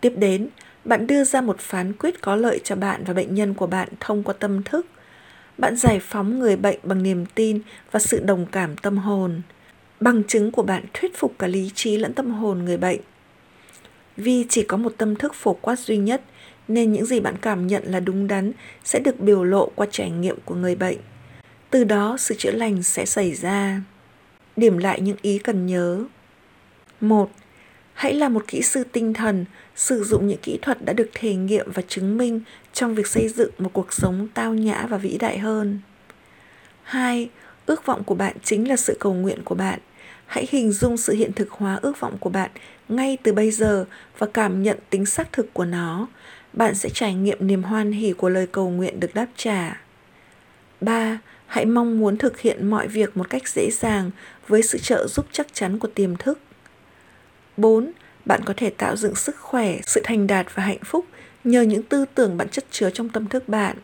Tiếp 0.00 0.12
đến, 0.16 0.48
bạn 0.84 1.06
đưa 1.06 1.24
ra 1.24 1.40
một 1.40 1.58
phán 1.58 1.92
quyết 1.92 2.20
có 2.20 2.36
lợi 2.36 2.60
cho 2.64 2.76
bạn 2.76 3.04
và 3.04 3.14
bệnh 3.14 3.34
nhân 3.34 3.54
của 3.54 3.66
bạn 3.66 3.88
thông 4.00 4.22
qua 4.22 4.34
tâm 4.38 4.62
thức. 4.62 4.86
Bạn 5.58 5.76
giải 5.76 6.00
phóng 6.02 6.38
người 6.38 6.56
bệnh 6.56 6.78
bằng 6.82 7.02
niềm 7.02 7.26
tin 7.34 7.60
và 7.90 8.00
sự 8.00 8.20
đồng 8.20 8.46
cảm 8.46 8.76
tâm 8.76 8.98
hồn. 8.98 9.42
Bằng 10.00 10.22
chứng 10.24 10.50
của 10.50 10.62
bạn 10.62 10.84
thuyết 10.94 11.16
phục 11.16 11.34
cả 11.38 11.46
lý 11.46 11.70
trí 11.74 11.96
lẫn 11.96 12.14
tâm 12.14 12.30
hồn 12.30 12.64
người 12.64 12.76
bệnh. 12.76 13.00
Vì 14.22 14.46
chỉ 14.48 14.62
có 14.62 14.76
một 14.76 14.94
tâm 14.98 15.16
thức 15.16 15.34
phổ 15.34 15.52
quát 15.52 15.78
duy 15.78 15.96
nhất, 15.96 16.22
nên 16.68 16.92
những 16.92 17.06
gì 17.06 17.20
bạn 17.20 17.34
cảm 17.40 17.66
nhận 17.66 17.82
là 17.86 18.00
đúng 18.00 18.26
đắn 18.26 18.52
sẽ 18.84 18.98
được 18.98 19.20
biểu 19.20 19.44
lộ 19.44 19.70
qua 19.74 19.86
trải 19.90 20.10
nghiệm 20.10 20.36
của 20.44 20.54
người 20.54 20.74
bệnh. 20.74 20.98
Từ 21.70 21.84
đó 21.84 22.16
sự 22.18 22.34
chữa 22.38 22.50
lành 22.50 22.82
sẽ 22.82 23.06
xảy 23.06 23.34
ra. 23.34 23.82
Điểm 24.56 24.78
lại 24.78 25.00
những 25.00 25.16
ý 25.22 25.38
cần 25.38 25.66
nhớ. 25.66 26.04
một 27.00 27.30
Hãy 27.94 28.14
là 28.14 28.28
một 28.28 28.44
kỹ 28.46 28.62
sư 28.62 28.84
tinh 28.92 29.14
thần, 29.14 29.44
sử 29.76 30.04
dụng 30.04 30.28
những 30.28 30.40
kỹ 30.42 30.58
thuật 30.62 30.84
đã 30.84 30.92
được 30.92 31.10
thể 31.14 31.34
nghiệm 31.34 31.72
và 31.72 31.82
chứng 31.88 32.18
minh 32.18 32.40
trong 32.72 32.94
việc 32.94 33.06
xây 33.06 33.28
dựng 33.28 33.50
một 33.58 33.70
cuộc 33.72 33.92
sống 33.92 34.28
tao 34.34 34.54
nhã 34.54 34.86
và 34.90 34.96
vĩ 34.96 35.18
đại 35.18 35.38
hơn. 35.38 35.80
hai 36.82 37.30
Ước 37.66 37.86
vọng 37.86 38.04
của 38.04 38.14
bạn 38.14 38.36
chính 38.44 38.68
là 38.68 38.76
sự 38.76 38.96
cầu 39.00 39.14
nguyện 39.14 39.38
của 39.44 39.54
bạn. 39.54 39.78
Hãy 40.30 40.46
hình 40.50 40.72
dung 40.72 40.96
sự 40.96 41.12
hiện 41.12 41.32
thực 41.32 41.50
hóa 41.50 41.78
ước 41.82 42.00
vọng 42.00 42.16
của 42.20 42.30
bạn 42.30 42.50
ngay 42.88 43.18
từ 43.22 43.32
bây 43.32 43.50
giờ 43.50 43.84
và 44.18 44.26
cảm 44.34 44.62
nhận 44.62 44.78
tính 44.90 45.06
xác 45.06 45.32
thực 45.32 45.54
của 45.54 45.64
nó. 45.64 46.06
Bạn 46.52 46.74
sẽ 46.74 46.88
trải 46.94 47.14
nghiệm 47.14 47.46
niềm 47.46 47.62
hoan 47.62 47.92
hỉ 47.92 48.12
của 48.12 48.28
lời 48.28 48.46
cầu 48.46 48.70
nguyện 48.70 49.00
được 49.00 49.14
đáp 49.14 49.26
trả. 49.36 49.80
3. 50.80 51.18
Hãy 51.46 51.66
mong 51.66 51.98
muốn 51.98 52.16
thực 52.16 52.40
hiện 52.40 52.70
mọi 52.70 52.88
việc 52.88 53.16
một 53.16 53.30
cách 53.30 53.48
dễ 53.48 53.70
dàng 53.72 54.10
với 54.48 54.62
sự 54.62 54.78
trợ 54.78 55.06
giúp 55.06 55.26
chắc 55.32 55.46
chắn 55.52 55.78
của 55.78 55.88
tiềm 55.94 56.16
thức. 56.16 56.38
4. 57.56 57.92
Bạn 58.24 58.40
có 58.44 58.54
thể 58.56 58.70
tạo 58.70 58.96
dựng 58.96 59.14
sức 59.14 59.36
khỏe, 59.36 59.78
sự 59.86 60.00
thành 60.04 60.26
đạt 60.26 60.46
và 60.54 60.62
hạnh 60.62 60.84
phúc 60.84 61.06
nhờ 61.44 61.62
những 61.62 61.82
tư 61.82 62.04
tưởng 62.14 62.36
bạn 62.36 62.48
chất 62.48 62.64
chứa 62.70 62.90
trong 62.90 63.08
tâm 63.08 63.28
thức 63.28 63.48
bạn. 63.48 63.76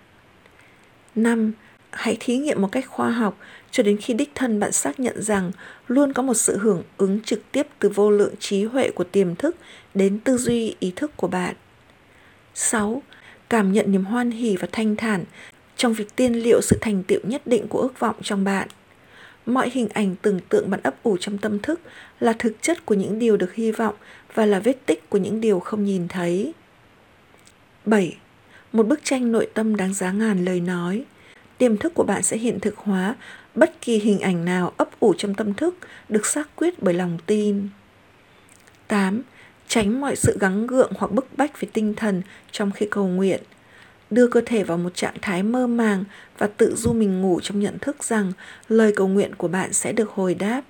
5. 1.14 1.52
Hãy 1.90 2.16
thí 2.20 2.36
nghiệm 2.38 2.62
một 2.62 2.68
cách 2.72 2.84
khoa 2.88 3.10
học 3.10 3.38
cho 3.76 3.82
đến 3.82 3.96
khi 3.96 4.14
đích 4.14 4.30
thân 4.34 4.60
bạn 4.60 4.72
xác 4.72 5.00
nhận 5.00 5.22
rằng 5.22 5.52
luôn 5.88 6.12
có 6.12 6.22
một 6.22 6.34
sự 6.34 6.58
hưởng 6.58 6.82
ứng 6.96 7.20
trực 7.20 7.52
tiếp 7.52 7.66
từ 7.78 7.88
vô 7.88 8.10
lượng 8.10 8.34
trí 8.38 8.64
huệ 8.64 8.90
của 8.90 9.04
tiềm 9.04 9.34
thức 9.34 9.56
đến 9.94 10.18
tư 10.18 10.38
duy, 10.38 10.76
ý 10.80 10.92
thức 10.96 11.12
của 11.16 11.28
bạn. 11.28 11.54
6. 12.54 13.02
Cảm 13.48 13.72
nhận 13.72 13.92
niềm 13.92 14.04
hoan 14.04 14.30
hỉ 14.30 14.56
và 14.56 14.68
thanh 14.72 14.96
thản 14.96 15.24
trong 15.76 15.92
việc 15.92 16.16
tiên 16.16 16.34
liệu 16.34 16.60
sự 16.62 16.78
thành 16.80 17.02
tựu 17.02 17.20
nhất 17.22 17.46
định 17.46 17.68
của 17.68 17.78
ước 17.80 18.00
vọng 18.00 18.16
trong 18.22 18.44
bạn. 18.44 18.68
Mọi 19.46 19.70
hình 19.72 19.88
ảnh 19.88 20.16
tưởng 20.22 20.40
tượng 20.48 20.70
bạn 20.70 20.80
ấp 20.82 21.02
ủ 21.02 21.16
trong 21.20 21.38
tâm 21.38 21.58
thức 21.58 21.80
là 22.20 22.32
thực 22.32 22.62
chất 22.62 22.86
của 22.86 22.94
những 22.94 23.18
điều 23.18 23.36
được 23.36 23.54
hy 23.54 23.72
vọng 23.72 23.94
và 24.34 24.46
là 24.46 24.58
vết 24.58 24.86
tích 24.86 25.10
của 25.10 25.18
những 25.18 25.40
điều 25.40 25.60
không 25.60 25.84
nhìn 25.84 26.08
thấy. 26.08 26.52
7. 27.84 28.16
Một 28.72 28.86
bức 28.86 29.00
tranh 29.04 29.32
nội 29.32 29.48
tâm 29.54 29.76
đáng 29.76 29.94
giá 29.94 30.12
ngàn 30.12 30.44
lời 30.44 30.60
nói. 30.60 31.04
Tiềm 31.58 31.76
thức 31.76 31.94
của 31.94 32.04
bạn 32.04 32.22
sẽ 32.22 32.36
hiện 32.36 32.60
thực 32.60 32.76
hóa 32.76 33.14
bất 33.56 33.80
kỳ 33.80 33.98
hình 33.98 34.20
ảnh 34.20 34.44
nào 34.44 34.72
ấp 34.76 35.00
ủ 35.00 35.14
trong 35.18 35.34
tâm 35.34 35.54
thức 35.54 35.76
được 36.08 36.26
xác 36.26 36.56
quyết 36.56 36.82
bởi 36.82 36.94
lòng 36.94 37.18
tin. 37.26 37.68
8. 38.88 39.22
Tránh 39.68 40.00
mọi 40.00 40.16
sự 40.16 40.36
gắng 40.40 40.66
gượng 40.66 40.92
hoặc 40.96 41.12
bức 41.12 41.26
bách 41.36 41.60
về 41.60 41.68
tinh 41.72 41.94
thần 41.94 42.22
trong 42.52 42.70
khi 42.70 42.86
cầu 42.90 43.06
nguyện– 43.06 43.42
đưa 44.10 44.26
cơ 44.26 44.40
thể 44.46 44.64
vào 44.64 44.78
một 44.78 44.94
trạng 44.94 45.14
thái 45.22 45.42
mơ 45.42 45.66
màng 45.66 46.04
và 46.38 46.46
tự 46.46 46.74
du 46.76 46.92
mình 46.92 47.20
ngủ 47.20 47.40
trong 47.40 47.60
nhận 47.60 47.78
thức 47.78 48.04
rằng 48.04 48.32
lời 48.68 48.92
cầu 48.96 49.08
nguyện 49.08 49.34
của 49.34 49.48
bạn 49.48 49.72
sẽ 49.72 49.92
được 49.92 50.10
hồi 50.10 50.34
đáp. 50.34 50.62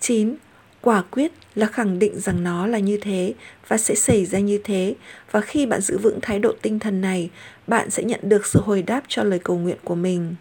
9. 0.00 0.34
Quả 0.80 1.02
quyết 1.10 1.32
là 1.54 1.66
khẳng 1.66 1.98
định 1.98 2.20
rằng 2.20 2.44
nó 2.44 2.66
là 2.66 2.78
như 2.78 2.98
thế 3.02 3.34
và 3.68 3.76
sẽ 3.76 3.94
xảy 3.94 4.26
ra 4.26 4.38
như 4.38 4.60
thế 4.64 4.94
và 5.30 5.40
khi 5.40 5.66
bạn 5.66 5.80
giữ 5.80 5.98
vững 5.98 6.18
thái 6.22 6.38
độ 6.38 6.52
tinh 6.62 6.78
thần 6.78 7.00
này, 7.00 7.30
bạn 7.66 7.90
sẽ 7.90 8.02
nhận 8.02 8.20
được 8.22 8.46
sự 8.46 8.60
hồi 8.64 8.82
đáp 8.82 9.02
cho 9.08 9.22
lời 9.24 9.38
cầu 9.38 9.58
nguyện 9.58 9.78
của 9.84 9.94
mình. 9.94 10.34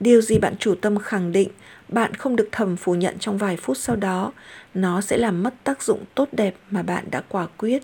Điều 0.00 0.20
gì 0.20 0.38
bạn 0.38 0.54
chủ 0.58 0.74
tâm 0.74 0.98
khẳng 0.98 1.32
định, 1.32 1.48
bạn 1.88 2.14
không 2.14 2.36
được 2.36 2.48
thầm 2.52 2.76
phủ 2.76 2.94
nhận 2.94 3.18
trong 3.18 3.38
vài 3.38 3.56
phút 3.56 3.76
sau 3.76 3.96
đó, 3.96 4.32
nó 4.74 5.00
sẽ 5.00 5.16
làm 5.16 5.42
mất 5.42 5.54
tác 5.64 5.82
dụng 5.82 6.04
tốt 6.14 6.28
đẹp 6.32 6.54
mà 6.70 6.82
bạn 6.82 7.04
đã 7.10 7.22
quả 7.28 7.46
quyết. 7.56 7.82